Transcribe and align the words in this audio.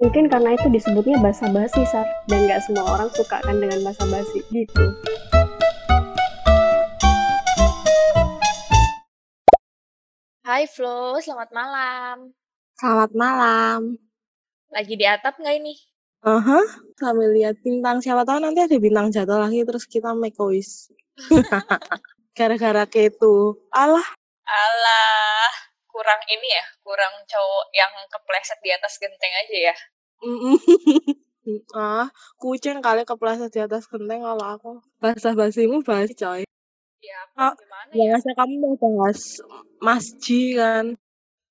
Mungkin 0.00 0.32
karena 0.32 0.56
itu 0.56 0.64
disebutnya 0.72 1.20
basa-basi, 1.20 1.84
Sar. 1.84 2.08
Dan 2.24 2.48
nggak 2.48 2.64
semua 2.64 2.88
orang 2.96 3.12
suka 3.12 3.36
kan 3.44 3.52
dengan 3.60 3.84
basa-basi, 3.84 4.40
gitu. 4.48 4.84
Hai 10.40 10.64
Flo, 10.72 11.20
selamat 11.20 11.52
malam. 11.52 12.32
Selamat 12.80 13.12
malam. 13.12 14.00
Lagi 14.72 14.96
di 14.96 15.04
atap 15.04 15.36
nggak 15.36 15.56
ini? 15.60 15.76
Aha, 16.24 16.60
sambil 16.96 17.36
lihat 17.36 17.60
bintang. 17.60 18.00
Siapa 18.00 18.24
tahu 18.24 18.40
nanti 18.40 18.64
ada 18.64 18.80
bintang 18.80 19.12
jatuh 19.12 19.36
lagi 19.36 19.68
terus 19.68 19.84
kita 19.84 20.16
make 20.16 20.40
a 20.40 20.48
wish. 20.48 20.88
Gara-gara 22.40 22.88
ketu. 22.88 23.60
Alah, 23.68 24.08
Alah, 24.50 25.39
kurang 25.90 26.22
ini 26.30 26.48
ya, 26.48 26.64
kurang 26.80 27.12
cowok 27.26 27.64
yang 27.74 27.92
kepleset 28.08 28.58
di 28.62 28.70
atas 28.70 28.96
genteng 28.96 29.32
aja 29.46 29.56
ya. 29.70 29.76
ah, 31.76 32.06
kucing 32.38 32.78
kali 32.80 33.02
kepleset 33.04 33.50
di 33.50 33.60
atas 33.60 33.90
genteng 33.90 34.22
kalau 34.22 34.46
aku. 34.46 34.72
Bahasa 35.02 35.34
basimu 35.34 35.82
bahas 35.82 36.10
coy. 36.14 36.46
Ya, 37.00 37.16
apa 37.32 37.56
gimana 37.56 37.90
ya? 37.90 38.14
Biasa 38.14 38.28
kamu 38.36 38.54
mau 38.60 38.74
bahas 38.76 39.20
Mas 39.80 40.06
Ji 40.20 40.54
kan. 40.54 40.94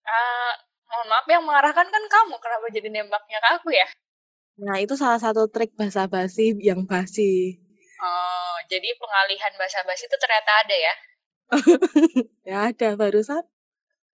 Ah, 0.05 0.53
mohon 0.90 1.07
maaf 1.09 1.26
yang 1.29 1.45
mengarahkan 1.45 1.87
kan 1.90 2.03
kamu, 2.09 2.35
kenapa 2.41 2.65
jadi 2.73 2.90
nembaknya 2.90 3.37
ke 3.41 3.49
aku 3.62 3.70
ya? 3.73 3.87
Nah, 4.59 4.76
itu 4.81 4.93
salah 4.99 5.21
satu 5.21 5.48
trik 5.48 5.71
bahasa 5.79 6.09
basi 6.09 6.51
yang 6.59 6.84
basi. 6.84 7.55
Oh, 7.99 8.57
jadi 8.67 8.91
pengalihan 8.95 9.53
bahasa 9.55 9.84
basi 9.87 10.07
itu 10.07 10.17
ternyata 10.20 10.51
ada 10.65 10.76
ya? 10.76 10.93
ya 12.49 12.57
ada 12.71 12.90
barusan. 12.99 13.43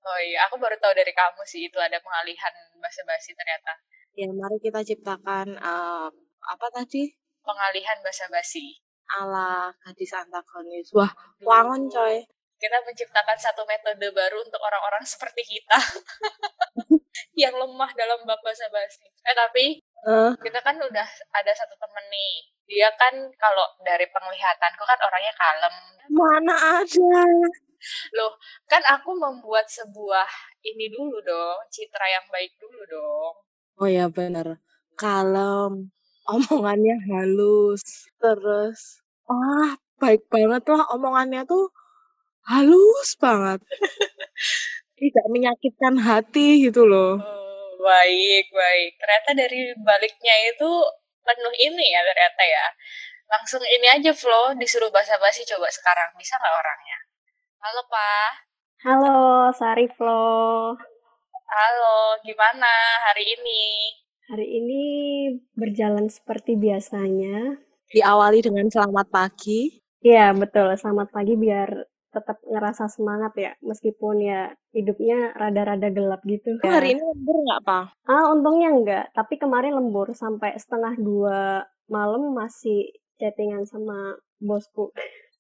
Oh 0.06 0.20
iya, 0.22 0.46
aku 0.46 0.62
baru 0.62 0.78
tahu 0.78 0.94
dari 0.94 1.10
kamu 1.10 1.42
sih 1.50 1.66
itu 1.66 1.82
ada 1.82 1.98
pengalihan 1.98 2.54
bahasa 2.78 3.02
basi 3.10 3.34
ternyata. 3.34 3.74
Ya, 4.14 4.30
mari 4.30 4.62
kita 4.62 4.86
ciptakan 4.86 5.58
eh, 5.58 6.10
apa 6.46 6.68
tadi? 6.70 7.10
Pengalihan 7.42 7.98
bahasa 8.06 8.30
basi. 8.30 8.78
Ala 9.18 9.74
gadis 9.82 10.14
antagonis. 10.14 10.94
Wah, 10.94 11.10
wangon 11.42 11.90
coy. 11.90 12.22
Kita 12.62 12.78
menciptakan 12.86 13.38
satu 13.38 13.66
metode 13.66 14.06
baru 14.14 14.46
untuk 14.46 14.62
orang-orang 14.62 15.02
seperti 15.04 15.42
kita 15.44 15.78
yang 17.42 17.58
lemah 17.58 17.92
dalam 17.98 18.22
bab 18.30 18.40
bahasa 18.46 18.70
basi. 18.70 19.10
Eh 19.10 19.36
tapi 19.36 19.82
Eh, 20.06 20.32
kita 20.38 20.62
kan 20.62 20.78
udah 20.78 21.08
ada 21.34 21.52
satu 21.58 21.74
temen 21.82 22.06
nih. 22.14 22.34
Dia 22.70 22.90
kan 22.94 23.14
kalau 23.42 23.66
dari 23.82 24.06
penglihatanku 24.06 24.84
kan 24.86 25.00
orangnya 25.02 25.34
kalem. 25.34 25.76
mana 26.14 26.54
ada? 26.86 27.26
Loh, 28.14 28.38
kan 28.70 28.86
aku 28.86 29.18
membuat 29.18 29.66
sebuah 29.66 30.30
ini 30.62 30.94
dulu 30.94 31.18
dong, 31.26 31.58
citra 31.74 32.06
yang 32.06 32.26
baik 32.30 32.54
dulu 32.62 32.82
dong. 32.86 33.34
Oh 33.82 33.90
ya 33.90 34.06
bener. 34.10 34.62
Kalem. 34.94 35.90
Omongannya 36.26 36.98
halus. 37.10 37.82
Terus, 38.22 39.02
ah 39.30 39.78
baik 40.02 40.26
banget 40.30 40.66
lah 40.70 40.86
omongannya 40.94 41.50
tuh 41.50 41.74
halus 42.46 43.18
banget. 43.18 43.62
Tidak 45.02 45.26
menyakitkan 45.34 45.98
hati 45.98 46.66
gitu 46.66 46.86
loh. 46.86 47.18
Oh, 47.22 47.45
baik, 47.80 48.46
baik. 48.52 48.92
Ternyata 49.00 49.30
dari 49.36 49.60
baliknya 49.82 50.36
itu 50.52 50.72
penuh 51.26 51.56
ini 51.58 51.86
ya 51.92 52.02
ternyata 52.06 52.44
ya. 52.46 52.66
Langsung 53.26 53.62
ini 53.66 53.88
aja 53.90 54.12
Flo, 54.14 54.54
disuruh 54.54 54.94
basa-basi 54.94 55.42
coba 55.50 55.66
sekarang. 55.74 56.14
Bisa 56.16 56.38
nggak 56.38 56.56
orangnya? 56.56 56.98
Halo, 57.66 57.82
Pak. 57.90 58.32
Halo, 58.86 59.20
Sari 59.58 59.90
Flo. 59.90 60.78
Halo, 61.46 62.22
gimana 62.22 62.70
hari 63.10 63.26
ini? 63.34 63.64
Hari 64.30 64.48
ini 64.62 64.84
berjalan 65.58 66.06
seperti 66.10 66.58
biasanya. 66.58 67.58
Diawali 67.90 68.42
dengan 68.46 68.70
selamat 68.70 69.10
pagi. 69.10 69.82
Iya, 70.06 70.34
betul. 70.38 70.74
Selamat 70.78 71.10
pagi 71.10 71.34
biar 71.34 71.70
tetap 72.16 72.40
ngerasa 72.48 72.88
semangat 72.88 73.36
ya. 73.36 73.52
Meskipun 73.60 74.24
ya 74.24 74.56
hidupnya 74.72 75.36
rada-rada 75.36 75.92
gelap 75.92 76.24
gitu. 76.24 76.56
Ya. 76.64 76.80
hari 76.80 76.96
ini 76.96 77.04
lembur 77.04 77.38
nggak, 77.44 77.62
Pak? 77.68 77.86
Ah, 78.08 78.32
untungnya 78.32 78.72
enggak. 78.72 79.06
Tapi 79.12 79.36
kemarin 79.36 79.76
lembur 79.76 80.16
sampai 80.16 80.56
setengah 80.56 80.96
dua 80.96 81.68
malam 81.92 82.32
masih 82.32 82.96
chattingan 83.20 83.68
sama 83.68 84.16
bosku. 84.40 84.96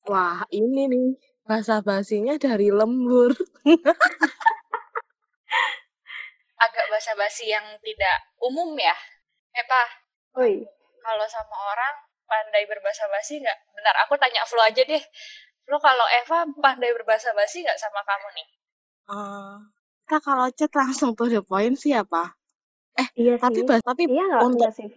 Wah, 0.05 0.45
ini 0.51 0.91
nih 0.91 1.07
bahasa 1.47 1.79
basinya 1.81 2.35
dari 2.37 2.69
lembur. 2.69 3.33
Agak 6.65 6.85
basa-basi 6.91 7.49
yang 7.49 7.65
tidak 7.81 8.17
umum 8.41 8.75
ya. 8.75 8.95
Eh, 9.55 9.63
Pak, 9.63 9.89
Oi, 10.35 10.67
kalau 10.99 11.27
sama 11.31 11.55
orang 11.55 11.95
pandai 12.25 12.65
berbahasa 12.67 13.07
basi 13.07 13.39
nggak? 13.39 13.55
Bentar, 13.71 13.95
aku 14.03 14.17
tanya 14.17 14.43
Flo 14.43 14.61
aja 14.65 14.83
deh. 14.83 15.03
Flo 15.65 15.77
kalau 15.87 16.07
Eva 16.19 16.39
pandai 16.63 16.91
berbahasa 16.97 17.29
basi 17.37 17.57
nggak 17.63 17.77
sama 17.83 18.01
kamu 18.09 18.27
nih? 18.37 18.47
Eh, 19.13 19.55
kita 20.05 20.17
kalau 20.27 20.47
chat 20.57 20.71
langsung 20.81 21.11
to 21.17 21.23
the 21.33 21.41
point 21.49 21.75
sih 21.81 21.91
ya, 21.95 22.01
Pak? 22.13 22.27
iya 23.21 23.35
Tapi 23.41 23.59
sih. 23.59 23.65
tapi 23.87 24.03
Iya 24.11 24.23
nggak? 24.29 24.43
untuk 24.45 24.59
Nggak 24.59 24.71
sih? 24.77 24.87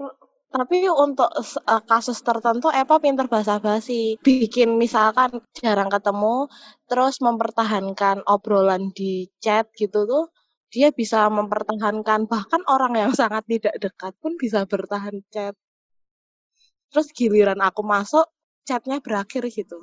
Tapi 0.56 0.78
untuk 1.06 1.30
eh, 1.72 1.82
kasus 1.90 2.18
tertentu 2.28 2.68
Eva 2.80 2.96
pinter 3.04 3.26
basa-basi. 3.34 4.02
Bikin 4.26 4.70
misalkan 4.84 5.30
jarang 5.60 5.90
ketemu, 5.94 6.36
terus 6.88 7.14
mempertahankan 7.26 8.16
obrolan 8.34 8.82
di 8.98 9.12
chat 9.44 9.66
gitu 9.80 9.98
tuh, 10.12 10.24
dia 10.74 10.88
bisa 11.00 11.20
mempertahankan 11.38 12.20
bahkan 12.32 12.62
orang 12.74 12.94
yang 13.02 13.12
sangat 13.20 13.44
tidak 13.52 13.74
dekat 13.84 14.12
pun 14.22 14.32
bisa 14.42 14.60
bertahan 14.72 15.16
chat. 15.32 15.54
Terus 16.92 17.08
giliran 17.16 17.60
aku 17.68 17.80
masuk, 17.94 18.26
chatnya 18.68 18.96
berakhir 19.06 19.42
gitu. 19.58 19.78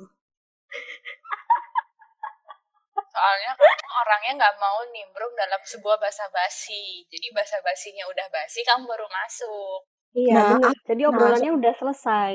Soalnya 3.16 3.52
kamu 3.56 3.88
orangnya 4.02 4.32
nggak 4.40 4.56
mau 4.60 4.78
nimbrung 4.92 5.32
dalam 5.36 5.60
sebuah 5.64 5.96
bahasa 6.02 6.24
basi. 6.32 7.04
Jadi 7.08 7.26
bahasa 7.32 7.56
basinya 7.64 8.04
udah 8.12 8.26
basi, 8.28 8.60
kamu 8.66 8.84
baru 8.84 9.06
masuk. 9.08 9.78
Iya, 10.16 10.34
Nah, 10.36 10.48
bener. 10.52 10.74
Jadi 10.88 11.02
nah, 11.04 11.10
obrolannya 11.12 11.50
udah 11.58 11.72
selesai. 11.80 12.32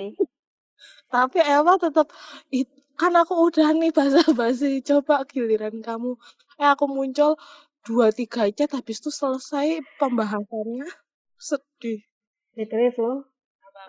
tapi 1.11 1.39
Eva 1.43 1.73
tetap 1.77 2.07
"Ih, 2.55 2.65
kan 2.99 3.13
aku 3.21 3.33
udah 3.51 3.69
nih 3.75 3.91
basa-basi, 3.93 4.81
coba 4.89 5.15
giliran 5.31 5.75
kamu. 5.83 6.11
Eh 6.61 6.69
aku 6.73 6.85
muncul 6.89 7.31
dua 7.85 8.07
tiga 8.13 8.47
chat 8.57 8.69
habis 8.77 8.97
itu 9.01 9.09
selesai 9.13 9.81
pembahasannya. 9.99 10.87
Sedih. 11.37 11.99
BTW, 12.55 12.81
Flo, 12.95 13.11
Apa-apa. 13.11 13.30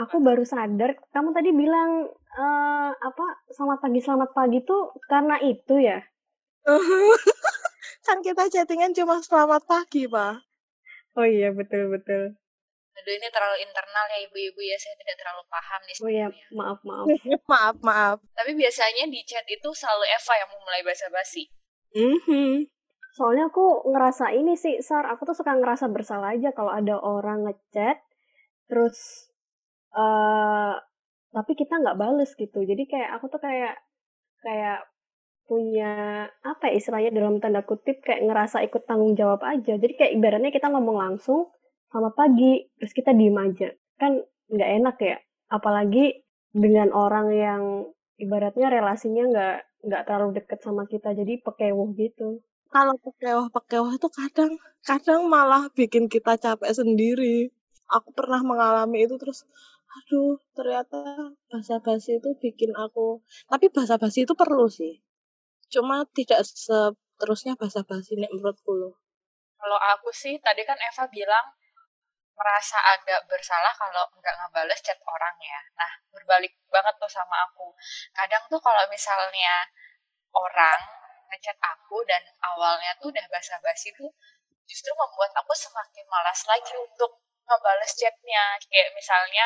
Aku 0.00 0.16
baru 0.25 0.44
sadar, 0.47 0.97
kamu 1.12 1.36
tadi 1.36 1.50
bilang, 1.53 2.08
eh 2.32 2.91
apa, 2.92 3.26
selamat 3.53 3.78
pagi, 3.84 4.00
selamat 4.00 4.30
pagi 4.32 4.58
tuh 4.64 4.97
karena 5.10 5.36
itu 5.44 5.75
ya? 5.76 6.00
kan 8.06 8.19
kita 8.22 8.48
chattingan 8.48 8.94
cuma 8.94 9.19
selamat 9.20 9.66
pagi, 9.66 10.06
Pak. 10.06 10.34
Oh 11.19 11.26
iya, 11.26 11.52
betul-betul. 11.52 12.38
Aduh 12.92 13.12
ini 13.16 13.28
terlalu 13.32 13.56
internal 13.64 14.04
ya 14.12 14.19
ibu-ibu 14.28 14.60
ya, 14.60 14.76
saya 14.76 14.94
tidak 15.00 15.16
terlalu 15.16 15.42
paham 15.48 15.81
nih 15.88 15.97
Oh 15.97 16.10
iya, 16.12 16.28
maaf, 16.52 16.78
maaf. 16.84 17.06
maaf, 17.52 17.76
maaf. 17.81 18.19
Tapi 18.36 18.52
biasanya 18.52 19.08
di 19.08 19.20
chat 19.25 19.44
itu 19.48 19.69
selalu 19.72 20.04
Eva 20.08 20.34
yang 20.38 20.50
memulai 20.52 20.82
bahasa 20.84 21.08
basi. 21.08 21.48
Mhm. 21.97 22.69
Soalnya 23.12 23.52
aku 23.52 23.92
ngerasa 23.92 24.32
ini 24.32 24.56
sih, 24.56 24.81
Sar, 24.81 25.04
aku 25.04 25.28
tuh 25.28 25.36
suka 25.36 25.52
ngerasa 25.52 25.92
bersalah 25.92 26.32
aja 26.32 26.48
kalau 26.56 26.72
ada 26.72 26.97
orang 26.97 27.44
ngechat, 27.44 28.00
terus, 28.72 29.28
eh 29.97 30.75
tapi 31.32 31.53
kita 31.56 31.75
nggak 31.80 31.98
bales 31.98 32.30
gitu. 32.36 32.60
Jadi 32.64 32.84
kayak 32.91 33.10
aku 33.19 33.26
tuh 33.32 33.41
kayak, 33.41 33.75
kayak 34.44 34.84
punya, 35.48 36.26
apa 36.44 36.70
ya 36.70 36.75
istilahnya 36.80 37.10
dalam 37.14 37.41
tanda 37.42 37.62
kutip, 37.64 38.00
kayak 38.04 38.25
ngerasa 38.28 38.64
ikut 38.69 38.84
tanggung 38.88 39.14
jawab 39.19 39.40
aja. 39.44 39.76
Jadi 39.76 39.94
kayak 39.99 40.12
ibaratnya 40.17 40.52
kita 40.55 40.69
ngomong 40.72 40.96
langsung, 41.00 41.52
selamat 41.93 42.14
pagi, 42.17 42.52
terus 42.81 42.93
kita 42.96 43.12
diem 43.17 43.37
aja. 43.37 43.69
Kan 44.00 44.22
nggak 44.52 44.70
enak 44.82 44.96
ya. 45.02 45.17
Apalagi 45.52 46.25
dengan 46.52 46.93
orang 46.93 47.28
yang 47.32 47.62
ibaratnya 48.20 48.69
relasinya 48.72 49.25
nggak 49.32 49.56
nggak 49.88 50.02
terlalu 50.06 50.31
deket 50.40 50.58
sama 50.62 50.84
kita, 50.88 51.12
jadi 51.17 51.40
pekewuh 51.43 51.90
gitu. 51.99 52.40
Kalau 52.72 52.96
pekewah-pekewah 53.05 53.93
itu 54.00 54.08
kadang 54.08 54.52
kadang 54.84 55.28
malah 55.28 55.69
bikin 55.76 56.08
kita 56.08 56.37
capek 56.40 56.72
sendiri. 56.72 57.52
Aku 57.93 58.08
pernah 58.17 58.40
mengalami 58.40 59.05
itu 59.05 59.20
terus 59.20 59.44
aduh, 59.93 60.41
ternyata 60.56 60.99
basa-basi 61.53 62.17
itu 62.17 62.31
bikin 62.41 62.73
aku 62.73 63.21
tapi 63.49 63.69
basa-basi 63.69 64.25
itu 64.25 64.35
perlu 64.37 64.67
sih. 64.69 65.05
Cuma 65.73 66.05
tidak 66.12 66.44
seterusnya 66.44 67.56
basa-basi 67.56 68.17
nek 68.17 68.33
menurutku 68.33 68.73
loh. 68.77 68.94
Kalau 69.56 69.79
aku 69.79 70.11
sih, 70.11 70.37
tadi 70.43 70.67
kan 70.67 70.77
Eva 70.77 71.06
bilang 71.06 71.47
merasa 72.33 72.81
agak 72.83 73.23
bersalah 73.31 73.71
kalau 73.77 74.03
nggak 74.19 74.35
ngebales 74.35 74.81
chat 74.83 74.99
orang 75.06 75.37
ya. 75.39 75.61
Nah, 75.79 75.93
berbalik 76.11 76.53
banget 76.67 76.94
tuh 76.99 77.09
sama 77.09 77.47
aku. 77.47 77.71
Kadang 78.11 78.43
tuh 78.50 78.59
kalau 78.59 78.83
misalnya 78.91 79.71
orang 80.33 80.81
ngechat 81.33 81.56
aku 81.61 82.03
dan 82.05 82.21
awalnya 82.44 82.93
tuh 83.00 83.09
udah 83.09 83.25
basa-basi 83.33 83.94
tuh 83.97 84.11
justru 84.69 84.93
membuat 84.97 85.33
aku 85.37 85.53
semakin 85.56 86.05
malas 86.09 86.41
lagi 86.44 86.73
untuk 86.77 87.23
ngebales 87.47 87.93
chatnya. 87.97 88.56
Kayak 88.67 88.94
misalnya 88.97 89.44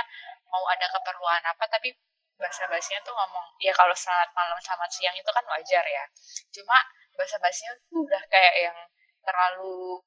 mau 0.50 0.64
ada 0.70 0.86
keperluan 0.90 1.42
apa 1.42 1.64
tapi 1.66 1.92
bahasa 2.36 2.68
basinya 2.68 3.00
tuh 3.00 3.16
ngomong 3.16 3.56
ya 3.64 3.72
kalau 3.72 3.96
selamat 3.96 4.28
malam 4.36 4.58
selamat 4.60 4.90
siang 4.92 5.16
itu 5.16 5.30
kan 5.32 5.44
wajar 5.48 5.84
ya. 5.84 6.04
Cuma 6.52 6.76
bahasa 7.16 7.36
basinya 7.40 7.72
tuh 7.88 8.04
udah 8.04 8.22
kayak 8.28 8.54
yang 8.70 8.78
terlalu 9.24 10.00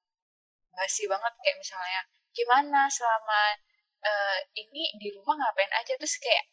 basi 0.73 1.09
banget. 1.09 1.33
Kayak 1.41 1.57
misalnya 1.57 2.01
gimana 2.31 2.81
selama 2.87 3.41
uh, 4.05 4.37
ini 4.53 4.93
di 5.01 5.09
rumah 5.17 5.35
ngapain 5.41 5.73
aja? 5.73 5.93
Terus 5.97 6.15
kayak 6.21 6.45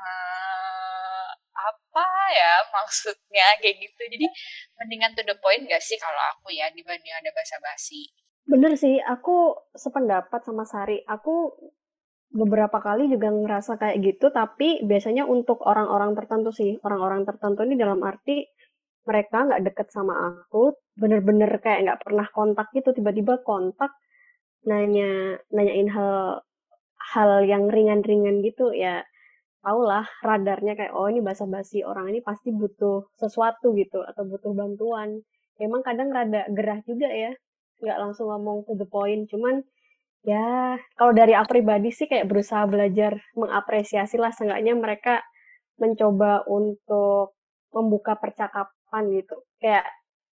uh, 0.00 1.30
apa 1.52 2.08
ya 2.32 2.64
maksudnya? 2.72 3.46
Kayak 3.60 3.76
gitu. 3.84 4.02
Jadi 4.08 4.26
mendingan 4.80 5.12
to 5.12 5.22
the 5.22 5.36
point 5.38 5.68
gak 5.68 5.84
sih 5.84 6.00
kalau 6.00 6.20
aku 6.32 6.48
ya 6.48 6.72
dibanding 6.72 7.12
ada 7.12 7.28
bahasa 7.36 7.60
basi 7.60 8.08
bener 8.48 8.72
sih 8.80 8.96
aku 8.98 9.54
sependapat 9.76 10.40
sama 10.42 10.64
Sari. 10.64 11.04
Aku 11.04 11.52
beberapa 12.28 12.80
kali 12.80 13.08
juga 13.08 13.32
ngerasa 13.32 13.80
kayak 13.80 13.96
gitu 14.04 14.26
tapi 14.32 14.84
biasanya 14.84 15.24
untuk 15.28 15.60
orang-orang 15.64 16.16
tertentu 16.16 16.50
sih. 16.50 16.80
Orang-orang 16.80 17.28
tertentu 17.28 17.60
ini 17.68 17.76
dalam 17.76 18.00
arti 18.02 18.44
mereka 19.08 19.48
nggak 19.48 19.62
deket 19.72 19.88
sama 19.92 20.14
aku 20.32 20.76
bener-bener 20.96 21.48
kayak 21.64 21.80
nggak 21.88 22.00
pernah 22.04 22.26
kontak 22.28 22.68
gitu 22.76 22.92
tiba-tiba 22.92 23.40
kontak 23.40 23.88
nanya 24.68 25.40
nanyain 25.48 25.88
hal 25.88 26.44
hal 27.16 27.30
yang 27.48 27.72
ringan-ringan 27.72 28.44
gitu 28.44 28.76
ya 28.76 29.00
lah 29.64 30.06
radarnya 30.24 30.72
kayak 30.78 30.92
oh 30.96 31.12
ini 31.12 31.20
basa-basi 31.20 31.84
orang 31.84 32.08
ini 32.12 32.20
pasti 32.24 32.48
butuh 32.52 33.12
sesuatu 33.20 33.76
gitu 33.76 34.00
atau 34.00 34.24
butuh 34.24 34.52
bantuan. 34.56 35.20
Emang 35.60 35.84
kadang 35.84 36.08
rada 36.08 36.48
gerah 36.48 36.80
juga 36.88 37.08
ya 37.10 37.32
nggak 37.82 37.98
langsung 37.98 38.30
ngomong 38.30 38.66
to 38.66 38.74
the 38.78 38.88
point. 38.88 39.26
Cuman 39.30 39.62
ya 40.26 40.76
kalau 40.98 41.12
dari 41.14 41.32
aku 41.32 41.58
pribadi 41.58 41.94
sih 41.94 42.10
kayak 42.10 42.26
berusaha 42.26 42.66
belajar 42.66 43.18
mengapresiasi 43.38 44.18
lah. 44.20 44.30
Seenggaknya 44.34 44.74
mereka 44.74 45.22
mencoba 45.78 46.42
untuk 46.50 47.38
membuka 47.74 48.18
percakapan 48.18 49.04
gitu. 49.14 49.36
Kayak 49.62 49.86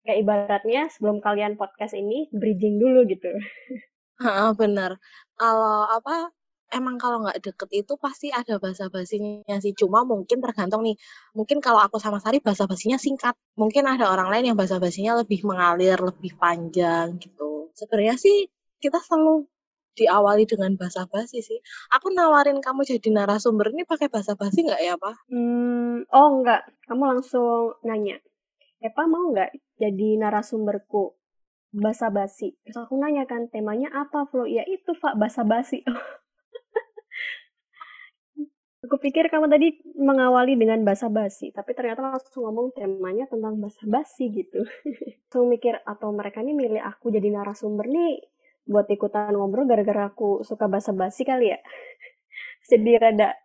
kayak 0.05 0.19
ibaratnya 0.20 0.82
sebelum 0.93 1.25
kalian 1.25 1.56
podcast 1.56 1.96
ini 1.96 2.29
bridging 2.32 2.76
dulu 2.76 3.08
gitu. 3.08 3.32
Heeh, 4.25 4.50
bener. 4.55 5.00
Kalau 5.35 5.88
apa 5.91 6.31
emang 6.73 6.97
kalau 6.97 7.25
nggak 7.25 7.41
deket 7.45 7.85
itu 7.85 7.93
pasti 8.01 8.33
ada 8.33 8.57
bahasa 8.57 8.89
basinya 8.89 9.57
sih. 9.61 9.73
Cuma 9.77 10.07
mungkin 10.07 10.41
tergantung 10.41 10.87
nih. 10.87 10.97
Mungkin 11.37 11.59
kalau 11.61 11.81
aku 11.83 12.01
sama 12.01 12.23
Sari 12.23 12.41
bahasa 12.41 12.65
basinya 12.65 12.97
singkat. 12.97 13.35
Mungkin 13.59 13.85
ada 13.85 14.09
orang 14.09 14.33
lain 14.33 14.55
yang 14.55 14.57
bahasa 14.59 14.81
basinya 14.81 15.21
lebih 15.21 15.45
mengalir, 15.45 15.99
lebih 16.01 16.37
panjang 16.39 17.19
gitu. 17.21 17.69
Sebenarnya 17.75 18.17
sih 18.17 18.49
kita 18.81 19.01
selalu 19.01 19.49
diawali 19.95 20.45
dengan 20.45 20.75
bahasa 20.75 21.07
basi 21.07 21.41
sih. 21.41 21.59
Aku 21.95 22.11
nawarin 22.11 22.59
kamu 22.59 22.83
jadi 22.83 23.09
narasumber 23.15 23.71
ini 23.71 23.87
pakai 23.87 24.11
bahasa 24.11 24.35
basi 24.35 24.67
nggak 24.67 24.83
ya, 24.83 24.95
Pak? 24.99 25.31
Hmm, 25.31 26.03
oh 26.11 26.29
nggak. 26.43 26.91
Kamu 26.91 27.03
langsung 27.15 27.79
nanya. 27.87 28.19
Epa 28.83 29.07
mau 29.07 29.31
nggak 29.31 29.55
jadi 29.79 30.19
narasumberku? 30.19 31.15
Bahasa 31.75 32.11
basi. 32.11 32.55
Terus 32.63 32.79
aku 32.79 32.99
nanya 32.99 33.27
kan, 33.27 33.51
temanya 33.51 33.91
apa, 33.95 34.27
Flo? 34.31 34.47
Ya 34.47 34.63
itu, 34.67 34.95
Pak, 34.95 35.19
bahasa 35.19 35.43
basi. 35.43 35.83
aku 38.85 39.01
pikir 39.01 39.33
kamu 39.33 39.49
tadi 39.49 39.81
mengawali 39.97 40.55
dengan 40.61 40.85
bahasa 40.85 41.09
basi, 41.09 41.51
tapi 41.51 41.73
ternyata 41.73 42.05
langsung 42.05 42.45
ngomong 42.45 42.77
temanya 42.77 43.25
tentang 43.27 43.57
bahasa 43.57 43.83
basi 43.89 44.29
gitu. 44.29 44.61
langsung 45.33 45.49
mikir, 45.49 45.81
atau 45.83 46.13
mereka 46.13 46.45
ini 46.45 46.53
milih 46.53 46.81
aku 46.85 47.09
jadi 47.11 47.33
narasumber 47.33 47.89
nih 47.89 48.21
buat 48.65 48.89
ikutan 48.89 49.33
ngobrol 49.37 49.69
gara-gara 49.69 50.09
aku 50.09 50.45
suka 50.45 50.69
basa-basi 50.69 51.25
kali 51.25 51.53
ya. 51.53 51.59
Jadi 52.71 52.97
rada 52.97 53.37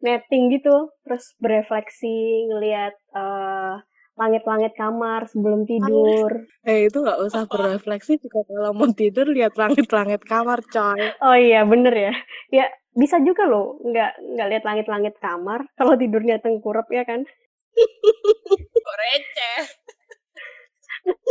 netting 0.00 0.48
gitu, 0.56 0.88
terus 1.04 1.36
berefleksi 1.36 2.48
ngelihat 2.48 2.96
uh, 3.12 3.76
langit-langit 4.16 4.72
kamar 4.78 5.26
sebelum 5.28 5.66
tidur. 5.68 6.48
Eh 6.64 6.88
itu 6.88 6.96
nggak 7.04 7.20
usah 7.28 7.44
berefleksi 7.44 8.16
juga 8.24 8.40
kalau 8.48 8.72
mau 8.72 8.88
tidur 8.88 9.28
lihat 9.28 9.52
langit-langit 9.52 10.24
kamar, 10.24 10.64
coy. 10.64 10.96
Oh 11.20 11.36
iya 11.36 11.60
bener 11.68 11.92
ya. 11.92 12.14
Ya 12.48 12.66
bisa 12.94 13.18
juga 13.22 13.44
loh 13.50 13.78
nggak 13.82 14.10
nggak 14.34 14.48
lihat 14.50 14.64
langit-langit 14.64 15.14
kamar 15.18 15.66
kalau 15.78 15.94
tidurnya 15.98 16.38
tengkurap 16.38 16.86
ya 16.90 17.02
kan. 17.02 17.26
receh. 19.00 19.60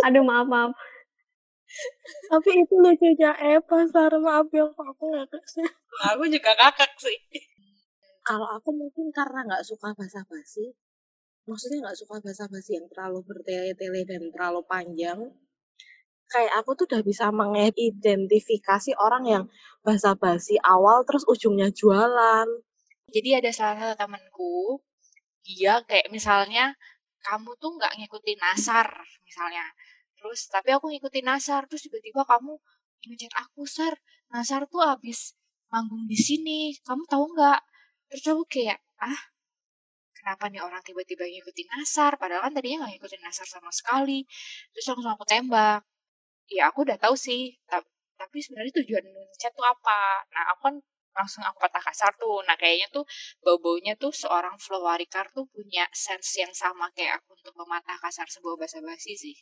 Aduh 0.06 0.24
maaf 0.28 0.48
maaf. 0.48 0.72
Tapi 2.30 2.52
itu 2.66 2.76
lucunya 2.78 3.32
Eva, 3.42 3.80
Sar. 3.90 4.14
Maaf 4.22 4.48
ya, 4.54 4.70
aku 4.70 5.04
ngakak 5.10 5.44
sih. 5.50 5.66
Aku 6.14 6.24
juga 6.30 6.54
kakak 6.54 6.94
sih. 7.02 7.18
Kalau 8.24 8.48
aku 8.56 8.70
mungkin 8.72 9.10
karena 9.12 9.44
nggak 9.44 9.66
suka 9.68 9.92
basa-basi, 9.98 10.72
maksudnya 11.50 11.90
nggak 11.90 11.98
suka 12.00 12.16
basa-basi 12.24 12.80
yang 12.80 12.88
terlalu 12.88 13.20
bertele-tele 13.28 14.02
dan 14.08 14.22
terlalu 14.32 14.62
panjang, 14.64 15.20
kayak 16.34 16.54
aku 16.66 16.74
tuh 16.74 16.86
udah 16.90 17.02
bisa 17.06 17.30
mengidentifikasi 17.30 18.98
orang 18.98 19.24
yang 19.30 19.44
basa-basi 19.86 20.58
awal 20.66 21.06
terus 21.06 21.22
ujungnya 21.30 21.70
jualan. 21.70 22.48
Jadi 23.14 23.30
ada 23.38 23.52
salah 23.54 23.78
satu 23.78 23.96
temanku, 24.02 24.82
dia 25.46 25.86
kayak 25.86 26.10
misalnya 26.10 26.74
kamu 27.22 27.54
tuh 27.62 27.78
nggak 27.78 27.94
ngikutin 28.02 28.40
nasar 28.42 28.90
misalnya. 29.30 29.66
Terus 30.24 30.48
tapi 30.48 30.72
aku 30.72 30.88
ngikutin 30.88 31.28
Nasar 31.28 31.68
terus 31.68 31.84
tiba-tiba 31.84 32.24
kamu 32.24 32.56
ngechat 33.12 33.36
aku 33.44 33.68
Sar 33.68 33.92
Nasar 34.32 34.64
tuh 34.72 34.80
abis 34.80 35.36
manggung 35.68 36.08
di 36.08 36.16
sini 36.16 36.72
kamu 36.88 37.04
tahu 37.12 37.36
nggak? 37.36 37.60
Terus 38.08 38.24
aku 38.32 38.44
kayak 38.48 38.80
ah 39.04 39.20
kenapa 40.16 40.48
nih 40.48 40.64
orang 40.64 40.80
tiba-tiba 40.80 41.28
ngikutin 41.28 41.68
Nasar? 41.76 42.16
Padahal 42.16 42.48
kan 42.48 42.56
tadinya 42.56 42.88
nggak 42.88 42.92
ngikutin 42.96 43.20
Nasar 43.20 43.48
sama 43.52 43.68
sekali. 43.76 44.24
Terus 44.72 44.86
langsung 44.96 45.12
aku 45.12 45.28
tembak 45.28 45.84
ya 46.50 46.70
aku 46.72 46.80
udah 46.88 46.98
tahu 47.00 47.16
sih 47.16 47.56
tapi 48.20 48.38
sebenarnya 48.44 48.74
tujuan 48.84 49.04
chat 49.40 49.52
tuh 49.56 49.66
apa 49.68 50.00
nah 50.34 50.44
aku 50.56 50.62
kan 50.72 50.76
langsung 51.14 51.44
aku 51.46 51.58
patah 51.62 51.84
kasar 51.84 52.12
tuh 52.18 52.42
nah 52.48 52.56
kayaknya 52.58 52.88
tuh 52.90 53.06
bau-baunya 53.46 53.94
tuh 54.00 54.10
seorang 54.16 54.56
Flo 54.58 54.82
Warikar 54.82 55.30
tuh 55.36 55.46
punya 55.54 55.86
sense 55.94 56.42
yang 56.42 56.54
sama 56.56 56.90
kayak 56.98 57.22
aku 57.22 57.38
untuk 57.38 57.54
mematah 57.60 57.98
kasar 58.02 58.26
sebuah 58.30 58.56
bahasa 58.60 58.80
basi 58.82 59.14
sih 59.18 59.36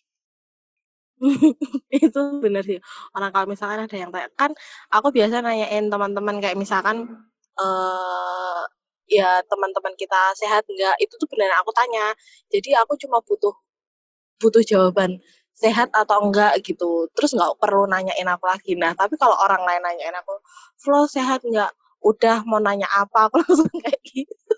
Itu 2.06 2.20
bener 2.44 2.64
sih. 2.66 2.80
Orang 3.16 3.30
kalau 3.34 3.48
misalkan 3.50 3.86
ada 3.86 3.98
yang 3.98 4.10
tanya 4.14 4.30
kan 4.34 4.52
aku 4.90 5.08
biasa 5.14 5.46
nanyain 5.46 5.86
teman-teman 5.94 6.42
kayak 6.42 6.58
misalkan, 6.58 6.98
uh, 7.62 8.62
ya 9.06 9.42
teman-teman 9.46 9.94
kita 10.02 10.34
sehat 10.38 10.66
nggak, 10.66 10.96
itu 11.04 11.14
tuh 11.22 11.28
beneran 11.30 11.58
aku 11.62 11.72
tanya. 11.76 12.14
Jadi 12.50 12.74
aku 12.78 12.98
cuma 12.98 13.22
butuh 13.22 13.54
butuh 14.42 14.64
jawaban 14.66 15.22
sehat 15.62 15.90
atau 15.94 16.18
enggak 16.26 16.58
gitu, 16.66 17.06
terus 17.14 17.32
nggak 17.38 17.62
perlu 17.62 17.86
nanyain 17.86 18.28
aku 18.28 18.46
lagi. 18.50 18.74
Nah, 18.74 18.92
tapi 18.98 19.16
kalau 19.22 19.38
orang 19.38 19.62
lain 19.68 19.82
nanyain 19.86 20.16
aku, 20.18 20.34
"Flo 20.82 21.06
sehat 21.06 21.46
nggak?" 21.46 21.72
Udah 22.02 22.42
mau 22.50 22.58
nanya 22.58 22.90
apa, 22.90 23.30
aku 23.30 23.36
langsung 23.46 23.70
kayak 23.78 24.02
gitu. 24.02 24.54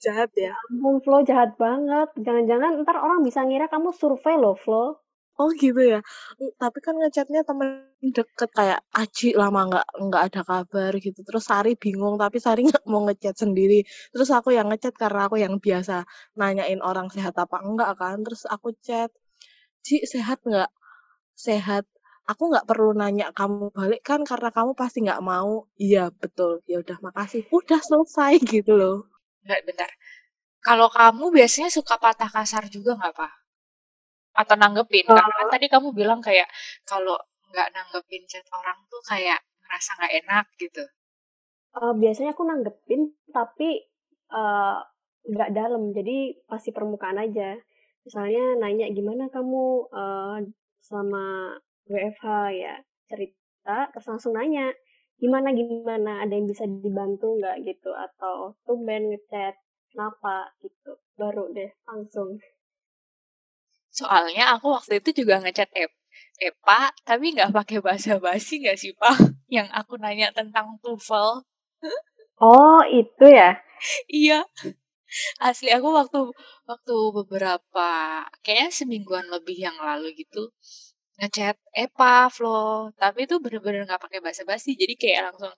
Jahat 0.00 0.30
ya. 0.36 0.56
Ampun 0.72 0.96
Flo, 1.04 1.20
jahat 1.28 1.56
banget. 1.60 2.08
Jangan-jangan 2.16 2.84
ntar 2.84 2.96
orang 3.04 3.20
bisa 3.20 3.44
ngira 3.44 3.68
kamu 3.68 3.92
survei 3.92 4.36
loh, 4.40 4.56
Flo. 4.56 5.04
Oh 5.36 5.52
gitu 5.52 5.80
ya? 5.84 6.00
tapi 6.56 6.78
kan 6.80 6.96
ngechatnya 6.96 7.44
temen 7.44 7.68
deket 8.00 8.50
kayak 8.56 8.80
Aji 8.96 9.36
lama 9.36 9.60
nggak 9.68 9.86
nggak 10.08 10.22
ada 10.32 10.40
kabar 10.48 10.92
gitu, 10.96 11.20
terus 11.28 11.44
Sari 11.44 11.76
bingung 11.76 12.16
tapi 12.16 12.40
Sari 12.40 12.64
nggak 12.68 12.84
mau 12.88 13.04
ngechat 13.04 13.36
sendiri, 13.44 13.84
terus 14.12 14.28
aku 14.32 14.56
yang 14.56 14.72
ngechat 14.72 14.94
karena 14.96 15.28
aku 15.28 15.36
yang 15.44 15.60
biasa 15.60 16.08
nanyain 16.40 16.80
orang 16.80 17.08
sehat 17.12 17.36
apa 17.36 17.56
enggak 17.60 17.90
kan, 18.00 18.16
terus 18.24 18.48
aku 18.48 18.72
chat, 18.80 19.12
"Ji 19.86 20.02
sehat 20.02 20.42
nggak?" 20.42 20.70
"Sehat." 21.38 21.84
"Aku 22.26 22.50
nggak 22.50 22.66
perlu 22.66 22.90
nanya 22.98 23.30
kamu 23.30 23.70
balik 23.70 24.02
kan 24.02 24.26
karena 24.26 24.50
kamu 24.50 24.74
pasti 24.74 24.98
nggak 25.06 25.22
mau." 25.22 25.70
"Iya 25.78 26.10
betul." 26.10 26.58
"Ya 26.66 26.82
udah 26.82 26.98
makasih." 27.06 27.46
Udah 27.54 27.78
selesai 27.78 28.42
gitu 28.54 28.74
loh. 28.74 29.06
Enggak, 29.46 29.60
bentar. 29.68 29.90
Kalau 30.66 30.90
kamu 30.90 31.30
biasanya 31.30 31.70
suka 31.70 31.94
patah 32.02 32.26
kasar 32.26 32.66
juga 32.66 32.98
nggak, 32.98 33.14
Pak? 33.14 33.32
atau 34.36 34.54
nanggepin 34.54 35.08
uh, 35.08 35.16
karena 35.16 35.32
kan 35.32 35.48
tadi 35.48 35.66
kamu 35.72 35.88
bilang 35.96 36.20
kayak 36.20 36.46
kalau 36.84 37.16
nggak 37.50 37.72
nanggepin 37.72 38.28
chat 38.28 38.44
orang 38.52 38.76
tuh 38.92 39.00
kayak 39.08 39.40
ngerasa 39.64 39.90
nggak 39.96 40.14
enak 40.22 40.46
gitu 40.60 40.84
uh, 41.80 41.96
biasanya 41.96 42.36
aku 42.36 42.44
nanggepin 42.44 43.16
tapi 43.32 43.88
uh, 44.30 44.84
nggak 45.26 45.50
dalam 45.56 45.90
jadi 45.96 46.36
pasti 46.46 46.70
permukaan 46.70 47.16
aja 47.18 47.56
misalnya 48.06 48.62
nanya 48.62 48.86
gimana 48.94 49.26
kamu 49.34 49.90
uh, 49.90 50.38
sama 50.78 51.58
WFH 51.90 52.26
ya 52.54 52.74
cerita 53.10 53.90
terus 53.90 54.06
langsung 54.06 54.38
nanya 54.38 54.70
gimana 55.18 55.50
gimana 55.50 56.22
ada 56.22 56.32
yang 56.38 56.46
bisa 56.46 56.62
dibantu 56.70 57.34
nggak 57.42 57.66
gitu 57.66 57.90
atau 57.90 58.54
tumben 58.62 59.10
ngechat 59.10 59.58
kenapa 59.90 60.54
gitu 60.62 60.94
baru 61.18 61.50
deh 61.50 61.70
langsung 61.90 62.38
Soalnya 63.96 64.52
aku 64.52 64.76
waktu 64.76 65.00
itu 65.00 65.24
juga 65.24 65.40
ngechat 65.40 65.72
Ep 65.72 65.88
EPA 66.36 66.92
tapi 67.08 67.32
nggak 67.32 67.48
pakai 67.48 67.80
bahasa 67.80 68.20
basi 68.20 68.60
nggak 68.60 68.76
sih 68.76 68.92
Pak? 68.92 69.16
Yang 69.56 69.72
aku 69.72 69.96
nanya 69.96 70.28
tentang 70.36 70.76
TOEFL. 70.84 71.40
Oh 72.36 72.80
itu 72.92 73.24
ya? 73.24 73.56
iya. 74.12 74.44
Asli 75.48 75.68
aku 75.76 75.88
waktu 76.00 76.18
waktu 76.70 76.94
beberapa 77.18 77.88
kayaknya 78.44 78.70
semingguan 78.74 79.26
lebih 79.34 79.56
yang 79.66 79.76
lalu 79.78 80.06
gitu 80.20 80.50
ngechat 81.20 81.56
Epa, 81.72 82.28
Flo, 82.28 82.92
tapi 83.00 83.24
itu 83.24 83.40
bener-bener 83.44 83.88
nggak 83.88 84.02
pakai 84.04 84.20
bahasa 84.24 84.44
basi, 84.44 84.76
jadi 84.76 84.94
kayak 85.00 85.20
langsung 85.32 85.54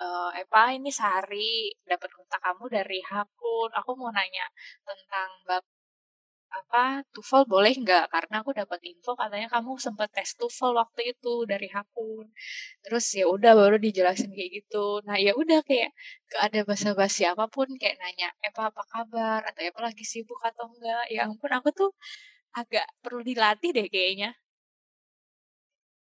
uh, 0.00 0.30
Epa 0.40 0.72
ini 0.76 0.88
Sari 0.88 1.68
dapat 1.84 2.08
kontak 2.16 2.40
kamu 2.40 2.64
dari 2.72 2.98
Hakun, 3.04 3.70
aku 3.76 3.90
mau 4.00 4.08
nanya 4.16 4.46
tentang 4.88 5.28
bab 5.48 5.64
apa 6.60 7.00
TOEFL 7.14 7.42
boleh 7.48 7.72
nggak? 7.82 8.04
Karena 8.14 8.34
aku 8.44 8.50
dapat 8.60 8.80
info 8.90 9.10
katanya 9.16 9.48
kamu 9.54 9.70
sempat 9.80 10.08
tes 10.16 10.30
TOEFL 10.40 10.72
waktu 10.80 11.00
itu 11.16 11.32
dari 11.50 11.68
Hakun 11.74 12.26
terus 12.84 13.04
ya 13.18 13.24
udah 13.34 13.52
baru 13.60 13.76
dijelasin 13.80 14.30
kayak 14.36 14.50
gitu. 14.62 15.00
Nah 15.06 15.16
ya 15.16 15.32
udah 15.36 15.60
kayak 15.68 15.90
gak 16.32 16.42
ada 16.52 16.60
basa-basi 16.68 17.22
apa 17.32 17.44
pun 17.48 17.68
kayak 17.80 17.96
nanya 18.00 18.28
Epa 18.44 18.62
apa 18.70 18.82
kabar? 18.92 19.40
Atau 19.48 19.62
Epa 19.68 19.80
lagi 19.88 20.04
sibuk 20.04 20.40
atau 20.44 20.64
enggak? 20.72 21.04
Ya 21.14 21.20
ampun 21.28 21.52
aku 21.56 21.68
tuh 21.72 21.90
agak 22.60 22.86
perlu 23.04 23.20
dilatih 23.24 23.70
deh 23.76 23.86
kayaknya. 23.88 24.36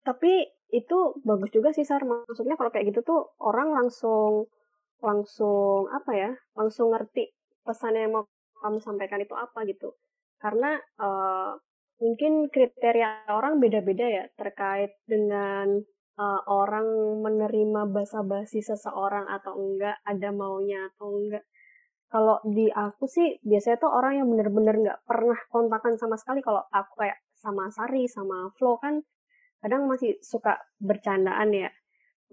Tapi 0.06 0.32
itu 0.70 0.98
bagus 1.28 1.50
juga 1.54 1.70
sih 1.76 1.86
Sar. 1.86 2.02
Maksudnya 2.06 2.54
kalau 2.58 2.70
kayak 2.74 2.90
gitu 2.94 3.00
tuh 3.06 3.20
orang 3.42 3.68
langsung 3.74 4.50
langsung 5.00 5.88
apa 5.88 6.12
ya 6.12 6.30
langsung 6.52 6.92
ngerti 6.92 7.32
pesan 7.64 7.96
yang 7.96 8.12
mau 8.12 8.24
kamu 8.60 8.78
sampaikan 8.84 9.20
itu 9.24 9.32
apa 9.32 9.64
gitu 9.64 9.96
karena 10.40 10.80
uh, 10.98 11.52
mungkin 12.00 12.48
kriteria 12.48 13.28
orang 13.28 13.60
beda-beda 13.60 14.08
ya 14.08 14.24
terkait 14.34 14.96
dengan 15.04 15.84
uh, 16.16 16.40
orang 16.48 17.20
menerima 17.20 17.92
basa-basi 17.92 18.64
seseorang 18.64 19.28
atau 19.28 19.56
enggak, 19.60 20.00
ada 20.08 20.28
maunya 20.32 20.88
atau 20.92 21.12
enggak. 21.12 21.44
Kalau 22.10 22.42
di 22.42 22.66
aku 22.72 23.06
sih 23.06 23.38
biasanya 23.44 23.78
tuh 23.78 23.92
orang 23.92 24.18
yang 24.18 24.28
bener-bener 24.32 24.74
nggak 24.82 25.00
pernah 25.06 25.38
kontakan 25.52 25.94
sama 25.94 26.18
sekali. 26.18 26.42
Kalau 26.42 26.66
aku 26.72 27.04
kayak 27.04 27.22
sama 27.38 27.70
Sari, 27.70 28.10
sama 28.10 28.50
Flo 28.58 28.82
kan 28.82 28.98
kadang 29.62 29.86
masih 29.86 30.18
suka 30.24 30.58
bercandaan 30.82 31.54
ya. 31.54 31.70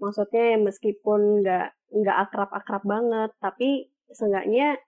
Maksudnya 0.02 0.56
ya 0.56 0.58
meskipun 0.58 1.44
nggak 1.44 1.68
nggak 1.94 2.16
akrab-akrab 2.26 2.82
banget, 2.82 3.30
tapi 3.38 3.92
seenggaknya 4.10 4.80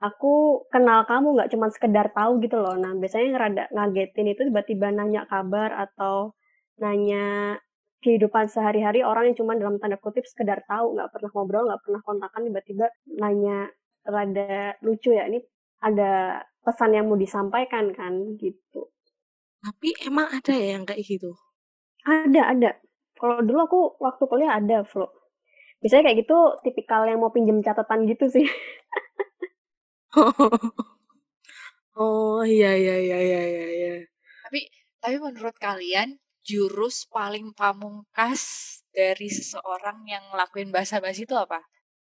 aku 0.00 0.64
kenal 0.72 1.04
kamu 1.04 1.36
nggak 1.36 1.50
cuma 1.52 1.68
sekedar 1.68 2.08
tahu 2.16 2.40
gitu 2.40 2.56
loh. 2.56 2.74
Nah, 2.74 2.96
biasanya 2.96 3.28
ngerada 3.36 3.62
ngagetin 3.76 4.32
itu 4.32 4.42
tiba-tiba 4.48 4.88
nanya 4.90 5.28
kabar 5.28 5.76
atau 5.76 6.32
nanya 6.80 7.56
kehidupan 8.00 8.48
sehari-hari 8.48 9.04
orang 9.04 9.30
yang 9.30 9.36
cuma 9.36 9.52
dalam 9.60 9.76
tanda 9.76 10.00
kutip 10.00 10.24
sekedar 10.24 10.64
tahu, 10.64 10.96
nggak 10.96 11.12
pernah 11.12 11.30
ngobrol, 11.36 11.68
nggak 11.68 11.82
pernah 11.84 12.00
kontakan, 12.00 12.40
tiba-tiba 12.48 12.86
nanya 13.20 13.68
rada 14.08 14.80
lucu 14.80 15.12
ya. 15.12 15.28
Ini 15.28 15.38
ada 15.84 16.40
pesan 16.64 16.96
yang 16.96 17.12
mau 17.12 17.20
disampaikan 17.20 17.92
kan 17.92 18.40
gitu. 18.40 18.88
Tapi 19.60 19.92
emang 20.08 20.32
ada 20.32 20.52
ya 20.56 20.80
yang 20.80 20.88
kayak 20.88 21.04
gitu? 21.04 21.36
Ada, 22.08 22.56
ada. 22.56 22.70
Kalau 23.20 23.44
dulu 23.44 23.60
aku 23.60 23.80
waktu 24.00 24.24
kuliah 24.24 24.56
ada, 24.56 24.80
Flo. 24.88 25.12
Biasanya 25.84 26.08
kayak 26.08 26.18
gitu 26.24 26.38
tipikal 26.64 27.04
yang 27.04 27.20
mau 27.20 27.28
pinjem 27.28 27.60
catatan 27.60 28.08
gitu 28.08 28.32
sih. 28.32 28.48
Oh, 31.96 32.42
iya 32.46 32.74
iya 32.78 32.94
iya 32.98 33.18
iya 33.26 33.40
iya 33.50 33.64
iya. 33.78 33.90
Tapi 34.46 34.60
tapi 35.02 35.16
menurut 35.20 35.56
kalian 35.58 36.18
jurus 36.46 37.06
paling 37.10 37.52
pamungkas 37.54 38.42
dari 38.94 39.28
seseorang 39.30 40.02
yang 40.08 40.24
ngelakuin 40.32 40.70
bahasa 40.74 40.98
basi 41.04 41.26
itu 41.28 41.36
apa? 41.36 41.60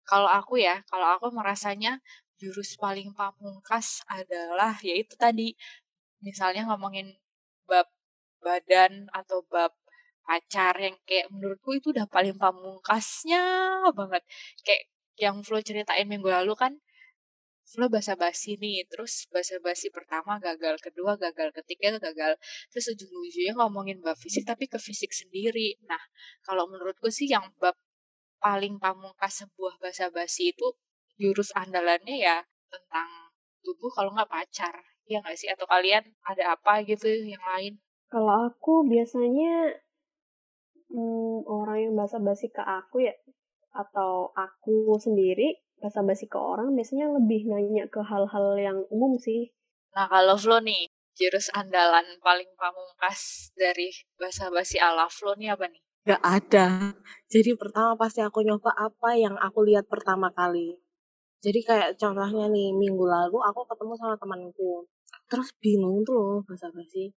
Kalau 0.07 0.29
aku 0.29 0.61
ya, 0.61 0.81
kalau 0.89 1.07
aku 1.17 1.27
merasanya 1.33 1.99
jurus 2.41 2.77
paling 2.79 3.13
pamungkas 3.17 4.01
adalah 4.09 4.73
yaitu 4.81 5.13
tadi 5.19 5.53
misalnya 6.25 6.65
ngomongin 6.69 7.13
bab 7.69 7.87
badan 8.43 9.07
atau 9.13 9.43
bab 9.49 9.73
pacar 10.27 10.75
yang 10.81 10.95
kayak 11.09 11.27
menurutku 11.33 11.71
itu 11.77 11.93
udah 11.95 12.07
paling 12.09 12.35
pamungkasnya 12.39 13.43
banget. 13.99 14.23
Kayak 14.65 14.83
yang 15.21 15.37
Flo 15.45 15.59
ceritain 15.61 16.07
minggu 16.09 16.29
lalu 16.31 16.53
kan 16.57 16.73
lo 17.79 17.87
basa-basi 17.87 18.59
nih, 18.59 18.87
terus 18.91 19.27
basa-basi 19.31 19.87
pertama 19.93 20.39
gagal, 20.41 20.75
kedua 20.81 21.15
gagal, 21.15 21.53
ketiga 21.55 21.95
gagal, 21.99 22.35
terus 22.71 22.85
ujung-ujungnya 22.95 23.53
ngomongin 23.59 23.97
bab 24.03 24.17
fisik 24.19 24.43
tapi 24.47 24.65
ke 24.67 24.79
fisik 24.81 25.11
sendiri. 25.11 25.79
Nah, 25.87 26.01
kalau 26.43 26.67
menurutku 26.67 27.07
sih 27.13 27.29
yang 27.31 27.45
bab 27.61 27.75
paling 28.41 28.81
pamungkas 28.81 29.45
sebuah 29.45 29.77
basa-basi 29.77 30.51
itu 30.51 30.67
jurus 31.21 31.53
andalannya 31.53 32.17
ya 32.17 32.37
tentang 32.73 33.09
tubuh 33.61 33.93
kalau 33.93 34.11
nggak 34.17 34.31
pacar. 34.31 34.75
Ya 35.05 35.21
nggak 35.21 35.37
sih? 35.37 35.47
Atau 35.51 35.69
kalian 35.69 36.01
ada 36.25 36.57
apa 36.57 36.81
gitu 36.87 37.05
yang 37.07 37.43
lain? 37.45 37.77
Kalau 38.09 38.49
aku 38.49 38.89
biasanya 38.89 39.77
hmm, 40.91 41.47
orang 41.47 41.77
yang 41.79 41.93
basa-basi 41.95 42.51
ke 42.51 42.59
aku 42.59 43.07
ya 43.07 43.13
atau 43.71 44.31
aku 44.35 44.99
sendiri 44.99 45.59
basa-basi 45.81 46.29
ke 46.29 46.37
orang 46.37 46.77
biasanya 46.77 47.09
lebih 47.09 47.49
nanya 47.49 47.89
ke 47.89 47.99
hal-hal 48.05 48.53
yang 48.59 48.77
umum 48.93 49.17
sih. 49.17 49.49
Nah 49.97 50.05
kalau 50.07 50.37
Flo 50.37 50.61
nih, 50.61 50.87
jurus 51.17 51.49
andalan 51.51 52.05
paling 52.21 52.47
pamungkas 52.55 53.49
dari 53.57 53.89
basa-basi 54.15 54.77
ala 54.77 55.09
Flo 55.09 55.33
nih 55.35 55.57
apa 55.57 55.65
nih? 55.67 55.81
Gak 56.01 56.21
ada. 56.21 56.97
Jadi 57.29 57.53
pertama 57.57 57.93
pasti 57.93 58.25
aku 58.25 58.41
nyoba 58.41 58.73
apa 58.73 59.13
yang 59.17 59.37
aku 59.37 59.65
lihat 59.65 59.85
pertama 59.85 60.33
kali. 60.33 60.77
Jadi 61.41 61.59
kayak 61.65 61.97
contohnya 61.97 62.49
nih, 62.49 62.69
minggu 62.73 63.01
lalu 63.01 63.41
aku 63.41 63.65
ketemu 63.65 63.93
sama 63.97 64.15
temanku. 64.17 64.85
Terus 65.25 65.49
bingung 65.57 66.05
tuh 66.05 66.13
loh 66.13 66.37
basa-basi. 66.45 67.13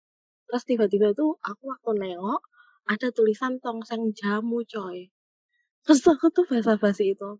Terus 0.48 0.62
tiba-tiba 0.64 1.12
tuh 1.12 1.36
aku 1.44 1.68
waktu 1.68 1.92
nengok, 2.00 2.40
ada 2.88 3.08
tulisan 3.12 3.60
tongseng 3.60 4.12
jamu 4.16 4.64
coy. 4.64 5.08
Terus 5.84 6.00
aku 6.08 6.26
tuh 6.36 6.44
basa-basi 6.48 7.04
itu 7.12 7.30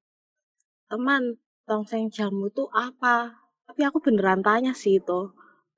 teman 0.92 1.22
tongseng 1.68 2.04
jamu 2.16 2.46
tuh 2.58 2.68
apa? 2.86 3.16
Tapi 3.66 3.80
aku 3.88 3.98
beneran 4.04 4.40
tanya 4.44 4.72
sih 4.82 5.00
itu. 5.00 5.20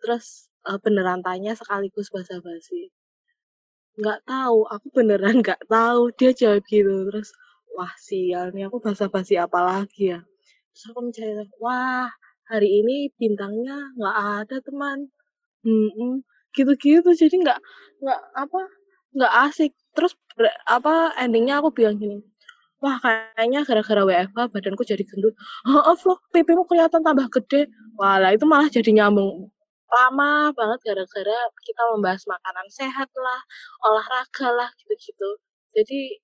Terus 0.03 0.51
uh, 0.69 0.79
beneran 0.85 1.23
tanya 1.27 1.53
sekaligus 1.61 2.11
basa-basi. 2.15 2.91
Nggak 4.01 4.21
tahu 4.31 4.59
aku 4.75 4.87
beneran 4.97 5.37
nggak 5.47 5.63
tahu. 5.71 6.03
Dia 6.19 6.31
jawab 6.41 6.63
gitu. 6.67 6.95
Terus 7.09 7.29
wah 7.77 7.95
sial 8.07 8.47
nih 8.55 8.67
aku 8.69 8.79
basa-basi 8.87 9.35
apa 9.39 9.59
lagi 9.71 10.03
ya? 10.15 10.21
Terus 10.75 10.85
aku 10.91 11.01
mencari 11.07 11.33
wah 11.63 12.11
hari 12.51 12.69
ini 12.83 12.97
bintangnya 13.15 13.77
nggak 13.95 14.17
ada 14.43 14.57
teman. 14.67 14.99
Hmm, 15.63 16.27
gitu-gitu. 16.57 17.11
Jadi 17.15 17.35
nggak 17.47 17.61
nggak 18.03 18.21
apa 18.43 18.61
nggak 19.15 19.35
asik. 19.51 19.73
Terus 19.95 20.19
apa 20.67 21.15
endingnya 21.23 21.63
aku 21.63 21.71
bilang 21.71 21.97
gini 22.03 22.19
wah 22.83 22.97
kayaknya 23.05 23.61
gara-gara 23.69 24.03
WFH 24.09 24.39
badanku 24.55 24.83
jadi 24.87 25.05
gendut. 25.07 25.35
Oh, 25.69 25.97
loh, 26.07 26.19
pipimu 26.35 26.65
kelihatan 26.69 27.01
tambah 27.07 27.27
gede. 27.33 27.69
Wah, 27.99 28.17
lah 28.23 28.31
itu 28.37 28.45
malah 28.49 28.69
jadi 28.73 28.91
nyambung 28.97 29.51
lama 29.87 30.51
banget 30.59 30.81
gara-gara 30.87 31.39
kita 31.63 31.83
membahas 31.95 32.23
makanan 32.27 32.67
sehat 32.75 33.11
lah, 33.15 33.41
olahraga 33.87 34.49
lah, 34.59 34.69
gitu-gitu. 34.83 35.31
Jadi, 35.77 36.19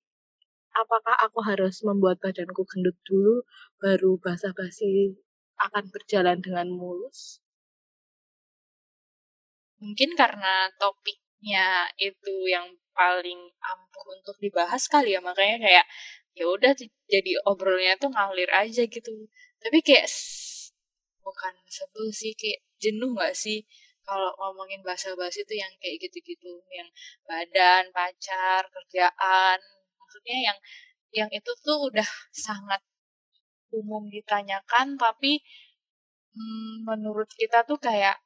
apakah 0.81 1.15
aku 1.25 1.39
harus 1.49 1.75
membuat 1.87 2.17
badanku 2.23 2.63
gendut 2.71 2.97
dulu, 3.07 3.35
baru 3.81 4.11
basa-basi 4.21 5.15
akan 5.61 5.83
berjalan 5.93 6.39
dengan 6.43 6.67
mulus? 6.73 7.39
Mungkin 9.81 10.15
karena 10.15 10.69
topiknya 10.81 11.89
itu 11.99 12.35
yang 12.47 12.67
paling 12.93 13.39
ampuh 13.57 14.05
untuk 14.15 14.35
dibahas 14.37 14.85
kali 14.85 15.17
ya, 15.17 15.21
makanya 15.23 15.57
kayak 15.65 15.85
ya 16.37 16.45
udah 16.49 16.71
jadi 17.13 17.31
obrolnya 17.49 17.93
tuh 18.01 18.09
ngalir 18.13 18.49
aja 18.53 18.83
gitu. 18.89 19.11
Tapi 19.61 19.79
kayak 19.85 20.09
bukan 21.23 21.53
sebel 21.69 22.07
sih 22.11 22.33
kayak 22.35 22.59
jenuh 22.83 23.15
gak 23.15 23.33
sih 23.37 23.63
kalau 24.03 24.31
ngomongin 24.35 24.83
bahasa 24.83 25.15
bahasa 25.15 25.39
itu 25.45 25.55
yang 25.55 25.71
kayak 25.79 25.95
gitu-gitu 26.03 26.59
yang 26.73 26.89
badan 27.27 27.87
pacar 27.95 28.67
kerjaan. 28.67 29.59
Maksudnya 29.99 30.37
yang 30.51 30.57
yang 31.13 31.29
itu 31.31 31.51
tuh 31.63 31.77
udah 31.89 32.07
sangat 32.33 32.81
umum 33.73 34.05
ditanyakan 34.09 34.97
tapi 34.99 35.41
hmm, 36.35 36.85
menurut 36.85 37.29
kita 37.33 37.65
tuh 37.65 37.79
kayak 37.81 38.17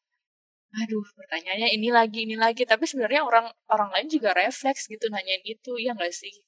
aduh 0.76 1.06
pertanyaannya 1.16 1.70
ini 1.78 1.90
lagi 1.94 2.20
ini 2.28 2.36
lagi. 2.40 2.64
Tapi 2.66 2.84
sebenarnya 2.90 3.22
orang 3.24 3.48
orang 3.72 3.90
lain 3.94 4.08
juga 4.12 4.34
refleks 4.36 4.90
gitu 4.90 5.08
nanyain 5.14 5.44
itu 5.46 5.78
ya 5.80 5.94
gak 5.96 6.14
sih 6.16 6.47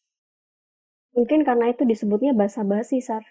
Mungkin 1.18 1.42
karena 1.48 1.74
itu 1.74 1.84
disebutnya 1.86 2.38
basa-basi, 2.38 3.02
Sar. 3.02 3.26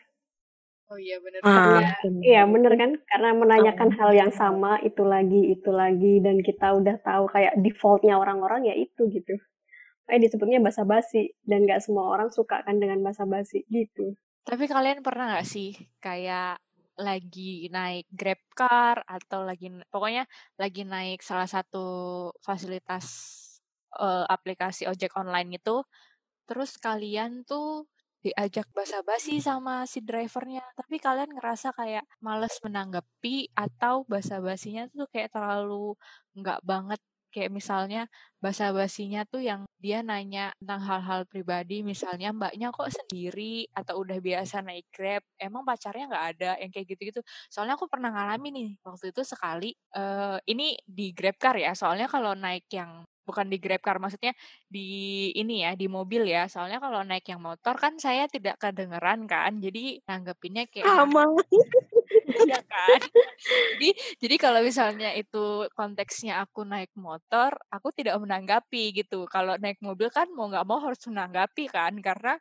Oh 0.89 0.97
iya 0.97 1.21
benar. 1.21 1.41
Ah, 1.45 1.85
iya 2.25 2.49
benar 2.49 2.73
kan? 2.81 2.97
Karena 3.05 3.37
menanyakan 3.37 3.93
hal 3.93 4.11
yang 4.17 4.33
sama 4.33 4.81
itu 4.81 5.05
lagi 5.05 5.53
itu 5.53 5.69
lagi 5.69 6.25
dan 6.25 6.41
kita 6.41 6.81
udah 6.81 6.97
tahu 7.05 7.29
kayak 7.29 7.61
defaultnya 7.61 8.17
orang-orang 8.17 8.73
ya 8.73 8.75
itu 8.75 9.05
gitu. 9.13 9.37
kayak 10.09 10.25
disebutnya 10.25 10.65
basa-basi 10.65 11.37
dan 11.45 11.69
nggak 11.69 11.85
semua 11.85 12.09
orang 12.09 12.33
suka 12.33 12.65
kan 12.65 12.81
dengan 12.81 13.05
basa-basi 13.05 13.69
gitu. 13.69 14.17
Tapi 14.49 14.65
kalian 14.65 15.05
pernah 15.05 15.37
nggak 15.37 15.45
sih 15.45 15.77
kayak 16.01 16.57
lagi 16.97 17.69
naik 17.69 18.09
Grab 18.09 18.41
Car 18.57 19.05
atau 19.05 19.45
lagi 19.45 19.69
pokoknya 19.93 20.25
lagi 20.57 20.89
naik 20.89 21.21
salah 21.21 21.45
satu 21.45 21.85
fasilitas 22.41 23.07
uh, 24.01 24.25
aplikasi 24.33 24.89
ojek 24.89 25.13
online 25.13 25.61
itu 25.61 25.85
terus 26.49 26.71
kalian 26.81 27.45
tuh 27.45 27.87
diajak 28.25 28.67
basa-basi 28.75 29.39
sama 29.39 29.87
si 29.87 30.03
drivernya. 30.03 30.65
Tapi 30.75 30.97
kalian 30.99 31.31
ngerasa 31.37 31.71
kayak 31.79 32.05
males 32.25 32.57
menanggapi 32.65 33.53
atau 33.55 34.03
basa-basinya 34.09 34.91
tuh 34.91 35.07
kayak 35.13 35.31
terlalu 35.35 35.95
nggak 36.39 36.61
banget 36.67 37.01
kayak 37.39 37.55
misalnya 37.55 38.11
basa-basinya 38.43 39.23
tuh 39.27 39.43
yang 39.43 39.63
dia 39.79 40.03
nanya 40.03 40.51
tentang 40.59 40.83
hal-hal 40.83 41.21
pribadi 41.31 41.87
misalnya 41.87 42.35
mbaknya 42.35 42.75
kok 42.75 42.91
sendiri 42.91 43.67
atau 43.75 44.03
udah 44.03 44.19
biasa 44.19 44.63
naik 44.67 44.87
grab 44.91 45.23
emang 45.39 45.63
pacarnya 45.63 46.11
nggak 46.11 46.27
ada 46.35 46.51
yang 46.59 46.71
kayak 46.75 46.87
gitu-gitu. 46.91 47.21
Soalnya 47.51 47.79
aku 47.79 47.87
pernah 47.87 48.11
ngalamin 48.11 48.53
nih 48.55 48.71
waktu 48.83 49.15
itu 49.15 49.23
sekali 49.23 49.71
uh, 49.95 50.39
ini 50.51 50.75
di 50.83 51.15
grab 51.15 51.39
car 51.39 51.55
ya 51.55 51.75
soalnya 51.79 52.11
kalau 52.11 52.35
naik 52.35 52.67
yang 52.75 53.07
bukan 53.29 53.45
di 53.53 53.61
Grab 53.61 53.85
Car 53.85 54.01
maksudnya 54.01 54.33
di 54.65 55.29
ini 55.37 55.61
ya 55.61 55.77
di 55.77 55.85
mobil 55.85 56.25
ya 56.25 56.49
soalnya 56.49 56.81
kalau 56.81 57.05
naik 57.05 57.29
yang 57.29 57.45
motor 57.45 57.77
kan 57.77 58.01
saya 58.01 58.25
tidak 58.25 58.57
kedengeran 58.57 59.29
kan 59.29 59.61
jadi 59.61 60.01
nanggepinnya 60.09 60.65
kayak 60.73 60.89
sama 60.89 61.29
ya 62.49 62.61
kan? 62.65 63.01
Jadi 63.77 63.91
jadi 64.21 64.37
kalau 64.37 64.61
misalnya 64.61 65.11
itu 65.17 65.67
konteksnya 65.73 66.45
aku 66.45 66.63
naik 66.69 66.93
motor 66.99 67.57
aku 67.73 67.91
tidak 67.97 68.19
menanggapi 68.21 68.93
gitu. 68.93 69.25
Kalau 69.31 69.57
naik 69.57 69.81
mobil 69.81 70.13
kan 70.13 70.29
mau 70.33 70.49
nggak 70.49 70.67
mau 70.69 70.79
harus 70.83 71.01
menanggapi 71.09 71.71
kan 71.73 71.97
karena 71.99 72.37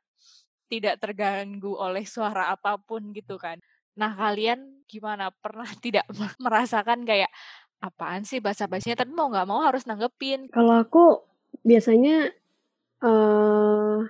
tidak 0.67 0.99
terganggu 0.99 1.73
oleh 1.79 2.03
suara 2.03 2.51
apa 2.51 2.75
pun 2.77 3.15
gitu 3.15 3.39
kan. 3.39 3.57
Nah 3.95 4.13
kalian 4.13 4.83
gimana? 4.85 5.31
Pernah 5.31 5.67
tidak 5.85 6.05
merasakan 6.37 7.07
kayak 7.07 7.31
apaan 7.77 8.25
sih 8.25 8.41
bahasa-bahasanya 8.41 9.05
tapi 9.05 9.11
mau 9.13 9.29
nggak 9.31 9.47
mau 9.47 9.63
harus 9.63 9.85
nanggepin. 9.85 10.49
Kalau 10.51 10.81
aku 10.81 11.21
biasanya 11.61 12.33
uh, 13.05 14.01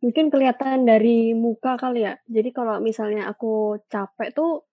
mungkin 0.00 0.28
kelihatan 0.28 0.84
dari 0.84 1.32
muka 1.32 1.76
kali 1.80 2.04
ya. 2.04 2.14
Jadi 2.28 2.50
kalau 2.52 2.80
misalnya 2.82 3.28
aku 3.30 3.80
capek 3.88 4.32
tuh 4.32 4.65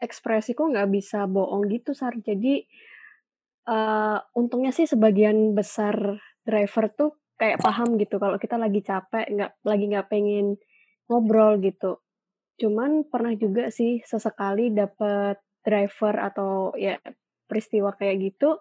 ekspresiku 0.00 0.68
nggak 0.72 0.88
bisa 0.92 1.24
bohong 1.24 1.68
gitu 1.72 1.96
sar. 1.96 2.16
Jadi 2.20 2.64
uh, 3.68 4.18
untungnya 4.36 4.72
sih 4.72 4.86
sebagian 4.88 5.52
besar 5.56 6.18
driver 6.46 6.86
tuh 6.92 7.10
kayak 7.36 7.60
paham 7.60 8.00
gitu 8.00 8.16
kalau 8.16 8.40
kita 8.40 8.56
lagi 8.56 8.80
capek 8.80 9.28
nggak 9.28 9.52
lagi 9.64 9.84
nggak 9.92 10.08
pengen 10.08 10.56
ngobrol 11.08 11.60
gitu. 11.60 12.00
Cuman 12.56 13.04
pernah 13.08 13.36
juga 13.36 13.68
sih 13.68 14.00
sesekali 14.00 14.72
dapet 14.72 15.36
driver 15.60 16.14
atau 16.32 16.72
ya 16.78 16.96
peristiwa 17.46 17.92
kayak 17.94 18.16
gitu, 18.32 18.58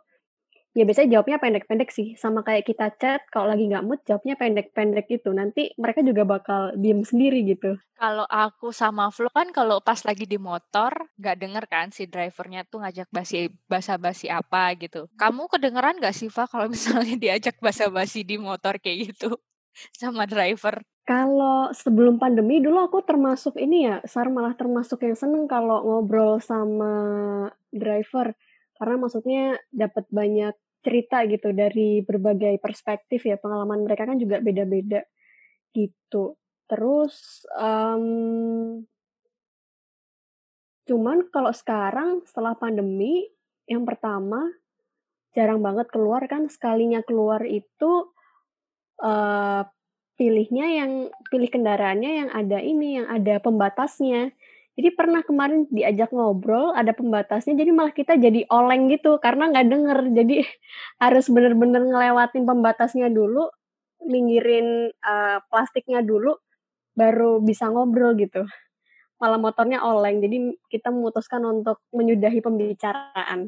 ya 0.75 0.83
biasanya 0.83 1.17
jawabnya 1.17 1.39
pendek-pendek 1.39 1.89
sih. 1.89 2.19
Sama 2.19 2.43
kayak 2.43 2.67
kita 2.67 2.91
chat, 2.99 3.23
kalau 3.31 3.47
lagi 3.47 3.71
nggak 3.71 3.85
mood, 3.87 4.03
jawabnya 4.03 4.35
pendek-pendek 4.35 5.07
gitu. 5.07 5.31
Nanti 5.31 5.71
mereka 5.79 6.03
juga 6.03 6.27
bakal 6.27 6.75
diem 6.75 7.01
sendiri 7.01 7.47
gitu. 7.47 7.79
Kalau 7.95 8.27
aku 8.27 8.75
sama 8.75 9.07
Flo 9.07 9.31
kan 9.31 9.55
kalau 9.55 9.79
pas 9.79 10.03
lagi 10.03 10.27
di 10.27 10.35
motor, 10.35 10.91
nggak 11.15 11.37
denger 11.39 11.65
kan 11.71 11.87
si 11.95 12.11
drivernya 12.11 12.67
tuh 12.67 12.83
ngajak 12.83 13.07
basi 13.07 13.47
basa-basi 13.71 14.27
apa 14.27 14.75
gitu. 14.75 15.07
Kamu 15.15 15.47
kedengeran 15.47 16.03
nggak 16.03 16.11
sih, 16.11 16.27
Fa, 16.27 16.43
kalau 16.43 16.67
misalnya 16.75 17.15
diajak 17.15 17.55
basa-basi 17.63 18.27
di 18.27 18.35
motor 18.35 18.75
kayak 18.83 19.15
gitu 19.15 19.39
sama 20.03 20.27
driver? 20.27 20.83
Kalau 21.05 21.69
sebelum 21.71 22.17
pandemi 22.17 22.59
dulu 22.59 22.83
aku 22.83 22.99
termasuk 23.05 23.55
ini 23.61 23.87
ya, 23.87 24.01
Sar 24.09 24.27
malah 24.27 24.57
termasuk 24.57 25.05
yang 25.07 25.15
seneng 25.15 25.45
kalau 25.47 25.85
ngobrol 25.85 26.41
sama 26.41 26.91
driver 27.69 28.35
karena 28.75 28.95
maksudnya 28.99 29.43
dapat 29.71 30.03
banyak 30.11 30.55
cerita 30.85 31.25
gitu 31.25 31.49
dari 31.49 32.05
berbagai 32.05 32.61
perspektif 32.61 33.25
ya 33.25 33.41
pengalaman 33.41 33.81
mereka 33.81 34.05
kan 34.05 34.21
juga 34.21 34.37
beda-beda 34.37 35.01
gitu. 35.73 36.37
Terus 36.69 37.45
um, 37.57 38.85
cuman 40.85 41.25
kalau 41.33 41.49
sekarang 41.49 42.21
setelah 42.29 42.53
pandemi 42.53 43.25
yang 43.65 43.81
pertama 43.81 44.45
jarang 45.33 45.65
banget 45.65 45.89
keluar 45.89 46.21
kan 46.29 46.45
sekalinya 46.45 47.01
keluar 47.01 47.41
itu 47.43 48.13
uh, 49.01 49.65
pilihnya 50.15 50.67
yang 50.79 50.91
pilih 51.27 51.49
kendaraannya 51.51 52.11
yang 52.23 52.29
ada 52.31 52.61
ini 52.63 53.01
yang 53.01 53.07
ada 53.11 53.41
pembatasnya 53.43 54.31
jadi 54.75 54.91
pernah 54.91 55.23
kemarin 55.23 55.71
diajak 55.71 56.11
ngobrol, 56.11 56.75
ada 56.75 56.91
pembatasnya, 56.91 57.55
jadi 57.55 57.71
malah 57.71 57.95
kita 57.95 58.19
jadi 58.19 58.43
oleng 58.51 58.91
gitu, 58.91 59.15
karena 59.23 59.47
nggak 59.47 59.67
denger. 59.71 59.99
Jadi 60.11 60.43
harus 61.03 61.31
bener-bener 61.31 61.79
ngelewatin 61.79 62.43
pembatasnya 62.43 63.07
dulu, 63.07 63.47
minggirin 64.03 64.91
uh, 64.99 65.39
plastiknya 65.47 66.03
dulu, 66.03 66.35
baru 66.91 67.39
bisa 67.39 67.71
ngobrol 67.71 68.19
gitu. 68.19 68.43
Malah 69.15 69.39
motornya 69.39 69.79
oleng, 69.79 70.19
jadi 70.19 70.59
kita 70.67 70.91
memutuskan 70.91 71.39
untuk 71.47 71.79
menyudahi 71.95 72.43
pembicaraan. 72.43 73.47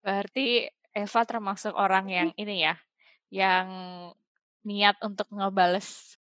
Berarti 0.00 0.72
Eva 0.96 1.22
termasuk 1.28 1.76
orang 1.76 2.08
yang 2.08 2.28
ini 2.40 2.64
ya, 2.64 2.80
yang 3.28 3.68
niat 4.64 4.96
untuk 5.04 5.28
ngebales. 5.28 6.16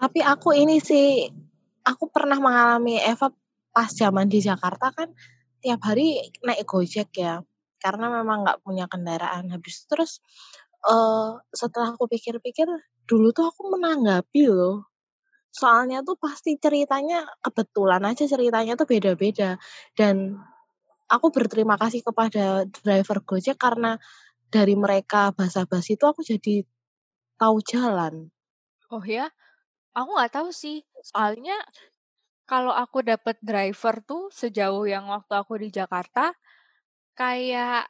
Tapi 0.00 0.24
aku 0.24 0.56
ini 0.56 0.80
sih 0.80 1.28
aku 1.90 2.08
pernah 2.10 2.38
mengalami 2.38 3.02
Eva 3.02 3.30
pas 3.70 3.90
zaman 3.90 4.26
di 4.26 4.42
Jakarta 4.42 4.90
kan 4.94 5.10
tiap 5.62 5.80
hari 5.86 6.18
naik 6.42 6.66
Gojek 6.66 7.10
ya 7.14 7.42
karena 7.80 8.06
memang 8.12 8.46
nggak 8.46 8.60
punya 8.62 8.86
kendaraan. 8.86 9.50
Habis 9.50 9.88
terus 9.88 10.20
uh, 10.86 11.40
setelah 11.50 11.96
aku 11.96 12.06
pikir-pikir 12.06 12.68
dulu 13.08 13.32
tuh 13.34 13.48
aku 13.50 13.72
menanggapi 13.72 14.46
loh. 14.48 14.88
Soalnya 15.50 16.06
tuh 16.06 16.14
pasti 16.14 16.54
ceritanya 16.62 17.26
kebetulan 17.42 18.06
aja 18.06 18.24
ceritanya 18.28 18.78
tuh 18.78 18.86
beda-beda. 18.86 19.58
Dan 19.96 20.38
aku 21.10 21.34
berterima 21.34 21.74
kasih 21.74 22.06
kepada 22.06 22.64
driver 22.70 23.18
Gojek 23.26 23.58
karena 23.58 23.98
dari 24.50 24.74
mereka 24.78 25.34
basa-basi 25.34 25.98
itu 25.98 26.04
aku 26.06 26.22
jadi 26.22 26.62
tahu 27.40 27.56
jalan. 27.66 28.30
Oh 28.90 29.02
ya, 29.02 29.30
Aku 29.96 30.14
nggak 30.14 30.30
tahu 30.38 30.48
sih, 30.54 30.86
soalnya 31.02 31.58
kalau 32.46 32.70
aku 32.74 33.02
dapat 33.06 33.36
driver 33.42 34.02
tuh 34.06 34.28
sejauh 34.34 34.86
yang 34.86 35.06
waktu 35.10 35.32
aku 35.34 35.58
di 35.62 35.68
Jakarta, 35.74 36.34
kayak 37.18 37.88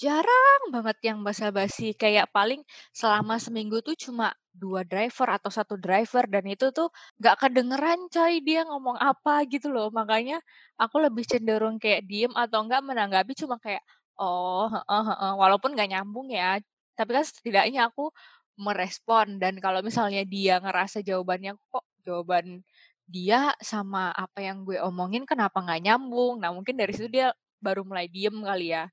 jarang 0.00 0.62
banget 0.74 0.98
yang 1.06 1.18
basa-basi, 1.26 1.94
kayak 1.96 2.30
paling 2.34 2.62
selama 2.96 3.38
seminggu 3.42 3.80
tuh 3.86 3.94
cuma 3.98 4.34
dua 4.54 4.82
driver 4.86 5.28
atau 5.38 5.50
satu 5.52 5.76
driver 5.80 6.26
dan 6.30 6.44
itu 6.50 6.70
tuh 6.74 6.90
nggak 7.22 7.36
kedengeran 7.48 8.00
coy 8.12 8.40
dia 8.44 8.66
ngomong 8.68 8.98
apa 9.00 9.44
gitu 9.50 9.70
loh. 9.74 9.90
Makanya 9.94 10.40
aku 10.80 10.98
lebih 11.04 11.24
cenderung 11.28 11.78
kayak 11.82 12.04
diem 12.10 12.32
atau 12.34 12.62
enggak 12.66 12.82
menanggapi 12.86 13.32
cuma 13.38 13.56
kayak, 13.62 13.82
"Oh, 14.18 14.66
heeh 14.70 15.02
heeh," 15.10 15.32
walaupun 15.38 15.74
nggak 15.78 15.90
nyambung 15.94 16.28
ya, 16.34 16.58
tapi 16.98 17.10
kan 17.16 17.24
setidaknya 17.26 17.90
aku 17.90 18.10
merespon 18.54 19.42
dan 19.42 19.58
kalau 19.58 19.82
misalnya 19.82 20.22
dia 20.22 20.62
ngerasa 20.62 21.02
jawabannya 21.02 21.58
kok 21.70 21.84
jawaban 22.06 22.62
dia 23.04 23.52
sama 23.60 24.14
apa 24.14 24.40
yang 24.40 24.64
gue 24.64 24.80
omongin 24.80 25.28
kenapa 25.28 25.60
nggak 25.60 25.82
nyambung? 25.84 26.40
Nah 26.40 26.54
mungkin 26.54 26.78
dari 26.80 26.92
situ 26.96 27.12
dia 27.12 27.36
baru 27.60 27.84
mulai 27.84 28.08
diem 28.08 28.32
kali 28.32 28.72
ya. 28.72 28.88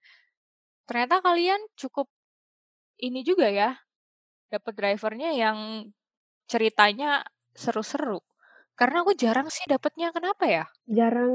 Ternyata 0.84 1.24
kalian 1.24 1.62
cukup 1.80 2.12
ini 3.00 3.24
juga 3.24 3.47
ya 3.47 3.71
dapat 4.52 4.74
drivernya 4.76 5.32
yang 5.32 5.88
ceritanya 6.50 7.24
seru-seru. 7.56 8.19
Karena 8.76 9.06
aku 9.06 9.15
jarang 9.15 9.47
sih 9.47 9.63
dapetnya 9.69 10.12
kenapa 10.12 10.43
ya? 10.50 10.65
Jarang 10.89 11.32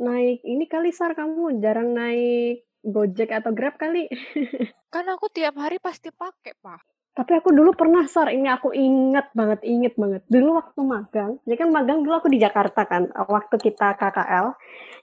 naik 0.00 0.42
ini 0.42 0.64
kali 0.66 0.90
sar 0.90 1.14
kamu 1.14 1.62
jarang 1.62 1.94
naik 1.94 2.66
Gojek 2.86 3.34
atau 3.34 3.50
Grab 3.50 3.78
kali? 3.78 4.06
Kan 4.94 5.06
aku 5.10 5.30
tiap 5.30 5.58
hari 5.58 5.82
pasti 5.82 6.10
pakai 6.14 6.54
pak 6.58 6.95
tapi 7.16 7.32
aku 7.32 7.48
dulu 7.48 7.72
pernah, 7.72 8.04
Sar, 8.04 8.28
ini 8.28 8.44
aku 8.44 8.76
inget 8.76 9.32
banget, 9.32 9.64
inget 9.64 9.96
banget. 9.96 10.20
Dulu 10.28 10.60
waktu 10.60 10.80
magang, 10.84 11.40
jadi 11.48 11.56
kan 11.64 11.68
magang 11.72 12.04
dulu 12.04 12.20
aku 12.20 12.28
di 12.28 12.36
Jakarta 12.36 12.84
kan, 12.84 13.08
waktu 13.08 13.56
kita 13.56 13.96
KKL. 13.96 14.52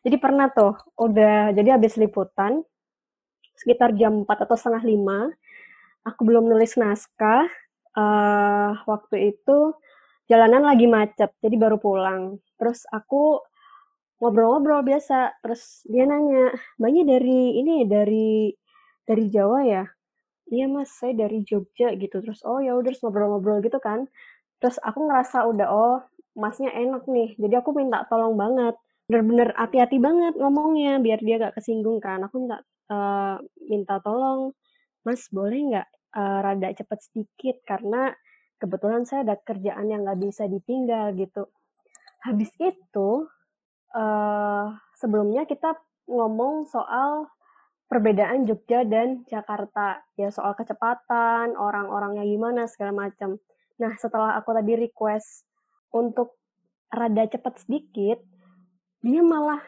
Jadi 0.06 0.16
pernah 0.22 0.46
tuh, 0.54 0.78
udah, 1.02 1.50
jadi 1.58 1.74
habis 1.74 1.98
liputan, 1.98 2.62
sekitar 3.58 3.98
jam 3.98 4.30
4 4.30 4.46
atau 4.46 4.54
setengah 4.54 4.86
5, 4.86 5.34
aku 6.06 6.22
belum 6.22 6.54
nulis 6.54 6.78
naskah, 6.78 7.50
uh, 7.98 8.72
waktu 8.86 9.34
itu 9.34 9.74
jalanan 10.30 10.70
lagi 10.70 10.86
macet, 10.86 11.34
jadi 11.42 11.56
baru 11.58 11.82
pulang. 11.82 12.38
Terus 12.62 12.86
aku 12.94 13.42
ngobrol-ngobrol 14.22 14.86
biasa, 14.86 15.42
terus 15.42 15.82
dia 15.90 16.06
nanya, 16.06 16.54
banyak 16.78 17.10
dari 17.10 17.58
ini, 17.58 17.90
dari 17.90 18.54
dari 19.02 19.26
Jawa 19.34 19.66
ya? 19.66 19.84
Iya 20.50 20.66
mas 20.68 20.92
saya 20.96 21.14
dari 21.16 21.44
Jogja 21.46 21.94
gitu. 21.96 22.20
Terus 22.24 22.42
oh 22.48 22.60
ya 22.60 22.76
udah 22.76 22.92
ngobrol-ngobrol 23.04 23.60
gitu 23.64 23.80
kan. 23.80 24.08
Terus 24.60 24.80
aku 24.84 25.08
ngerasa 25.08 25.48
udah 25.48 25.68
oh 25.72 26.00
masnya 26.38 26.72
enak 26.74 27.06
nih. 27.08 27.36
Jadi 27.38 27.56
aku 27.60 27.76
minta 27.76 28.04
tolong 28.10 28.36
banget. 28.40 28.76
Bener-bener 29.08 29.52
hati-hati 29.60 30.00
banget 30.00 30.34
ngomongnya 30.40 30.98
biar 31.04 31.20
dia 31.22 31.36
gak 31.42 31.56
kesinggung 31.60 32.00
kan. 32.00 32.24
Aku 32.26 32.48
minta 32.48 32.64
uh, 32.90 33.38
minta 33.68 34.00
tolong 34.02 34.56
mas 35.04 35.28
boleh 35.28 35.60
nggak 35.76 35.88
uh, 36.16 36.40
rada 36.42 36.70
cepet 36.74 37.00
sedikit? 37.04 37.56
Karena 37.68 38.12
kebetulan 38.58 39.04
saya 39.04 39.28
ada 39.28 39.36
kerjaan 39.36 39.92
yang 39.92 40.08
nggak 40.08 40.20
bisa 40.24 40.48
ditinggal 40.48 41.12
gitu. 41.20 41.52
Habis 42.24 42.56
itu 42.64 43.28
uh, 43.92 44.66
sebelumnya 44.96 45.44
kita 45.44 45.76
ngomong 46.08 46.68
soal 46.68 47.28
perbedaan 47.94 48.50
Jogja 48.50 48.82
dan 48.90 49.22
Jakarta. 49.30 50.02
Ya 50.18 50.34
soal 50.34 50.58
kecepatan 50.58 51.54
orang-orangnya 51.54 52.26
gimana 52.26 52.66
segala 52.66 53.06
macam. 53.06 53.38
Nah 53.78 53.94
setelah 54.02 54.34
aku 54.42 54.50
tadi 54.50 54.74
request 54.74 55.46
untuk 55.94 56.42
rada 56.90 57.30
cepet 57.30 57.54
sedikit 57.62 58.18
dia 59.06 59.22
malah 59.22 59.62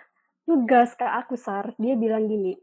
ngegas 0.49 0.97
ke 0.97 1.05
aku 1.05 1.37
sar. 1.37 1.77
Dia 1.77 1.93
bilang 1.93 2.25
gini 2.25 2.57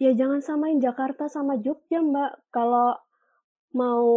ya 0.00 0.16
jangan 0.16 0.40
samain 0.40 0.80
Jakarta 0.80 1.28
sama 1.28 1.60
Jogja 1.60 2.00
mbak. 2.00 2.48
Kalau 2.48 2.96
mau 3.76 4.08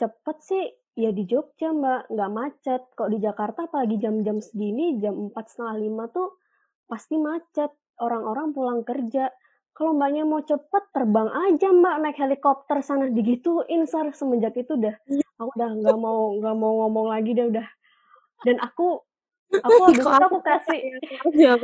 cepet 0.00 0.36
sih 0.40 0.64
ya 0.96 1.12
di 1.12 1.28
Jogja 1.28 1.68
mbak. 1.76 2.08
Nggak 2.08 2.32
macet. 2.32 2.80
Kok 2.96 3.12
di 3.12 3.20
Jakarta 3.20 3.68
apalagi 3.68 4.00
jam-jam 4.00 4.40
segini 4.40 4.96
jam 5.04 5.28
empat 5.28 5.52
setengah 5.52 5.76
lima 5.84 6.08
tuh 6.08 6.40
pasti 6.88 7.20
macet 7.20 7.83
orang-orang 8.00 8.54
pulang 8.54 8.80
kerja. 8.82 9.30
Kalau 9.74 9.90
mbaknya 9.94 10.22
mau 10.22 10.38
cepet 10.42 10.84
terbang 10.94 11.28
aja 11.30 11.68
mbak. 11.74 11.94
Naik 12.02 12.18
helikopter 12.18 12.78
sana 12.82 13.10
digituin 13.10 13.90
sar. 13.90 14.14
Semenjak 14.14 14.54
itu 14.54 14.78
udah 14.78 14.94
aku 15.38 15.50
udah 15.58 15.70
nggak 15.82 15.98
mau 15.98 16.38
nggak 16.38 16.56
mau 16.56 16.72
ngomong 16.86 17.06
lagi 17.10 17.34
deh 17.34 17.50
udah. 17.50 17.66
Dan 18.46 18.62
aku 18.62 19.02
aku 19.50 19.80
habis 19.90 20.02
itu 20.02 20.08
aku 20.10 20.38
kasih 20.42 20.80
ya, 21.34 21.54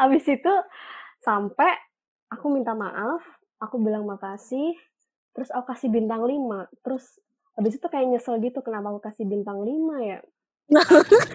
habis 0.00 0.24
itu 0.36 0.54
sampai 1.20 1.70
aku 2.32 2.46
minta 2.50 2.72
maaf 2.72 3.22
aku 3.60 3.76
bilang 3.80 4.08
makasih 4.08 4.74
terus 5.36 5.52
aku 5.52 5.72
kasih 5.72 5.92
bintang 5.92 6.24
5 6.24 6.82
terus 6.82 7.20
habis 7.54 7.76
itu 7.76 7.86
kayak 7.86 8.08
nyesel 8.08 8.40
gitu 8.42 8.64
kenapa 8.64 8.90
aku 8.90 9.00
kasih 9.04 9.28
bintang 9.28 9.62
5 9.62 9.68
ya 10.02 10.18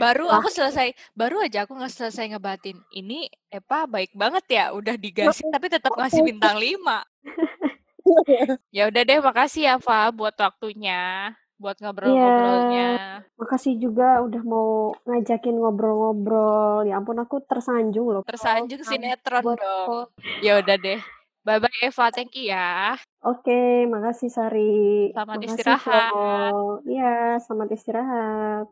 baru 0.01 0.31
aku 0.31 0.47
selesai 0.47 0.95
baru 1.11 1.43
aja 1.43 1.67
aku 1.67 1.75
nggak 1.75 1.91
selesai 1.91 2.31
ngebatin 2.31 2.79
ini 2.95 3.27
Epa 3.51 3.83
baik 3.85 4.15
banget 4.15 4.45
ya 4.47 4.65
udah 4.71 4.95
digasin 4.95 5.51
tapi 5.51 5.67
tetap 5.67 5.91
ngasih 5.95 6.23
bintang 6.23 6.55
5 6.55 6.79
ya 8.75 8.87
udah 8.87 9.01
deh 9.03 9.19
makasih 9.19 9.61
ya 9.67 9.75
Fa 9.81 10.11
buat 10.15 10.35
waktunya 10.39 11.33
buat 11.55 11.79
ngobrol-ngobrolnya. 11.79 12.87
Ya, 12.99 13.23
makasih 13.39 13.79
juga 13.79 14.19
udah 14.19 14.43
mau 14.43 14.91
ngajakin 15.07 15.55
ngobrol-ngobrol. 15.55 16.83
Ya 16.83 16.99
ampun 16.99 17.15
aku 17.15 17.39
tersanjung 17.47 18.11
loh. 18.11 18.23
Tersanjung 18.27 18.83
sinetron 18.83 19.55
dong. 19.55 20.11
Ya 20.43 20.59
udah 20.59 20.75
deh. 20.75 20.99
Bye 21.45 21.61
bye 21.61 21.77
Eva, 21.85 22.09
thank 22.09 22.33
you 22.33 22.49
ya. 22.49 22.97
Oke, 23.21 23.53
okay, 23.53 23.85
makasih 23.85 24.33
Sari. 24.33 25.13
Selamat 25.13 25.35
makasih 25.37 25.53
istirahat. 25.53 26.53
Iya, 26.89 27.13
selamat 27.45 27.69
istirahat. 27.77 28.65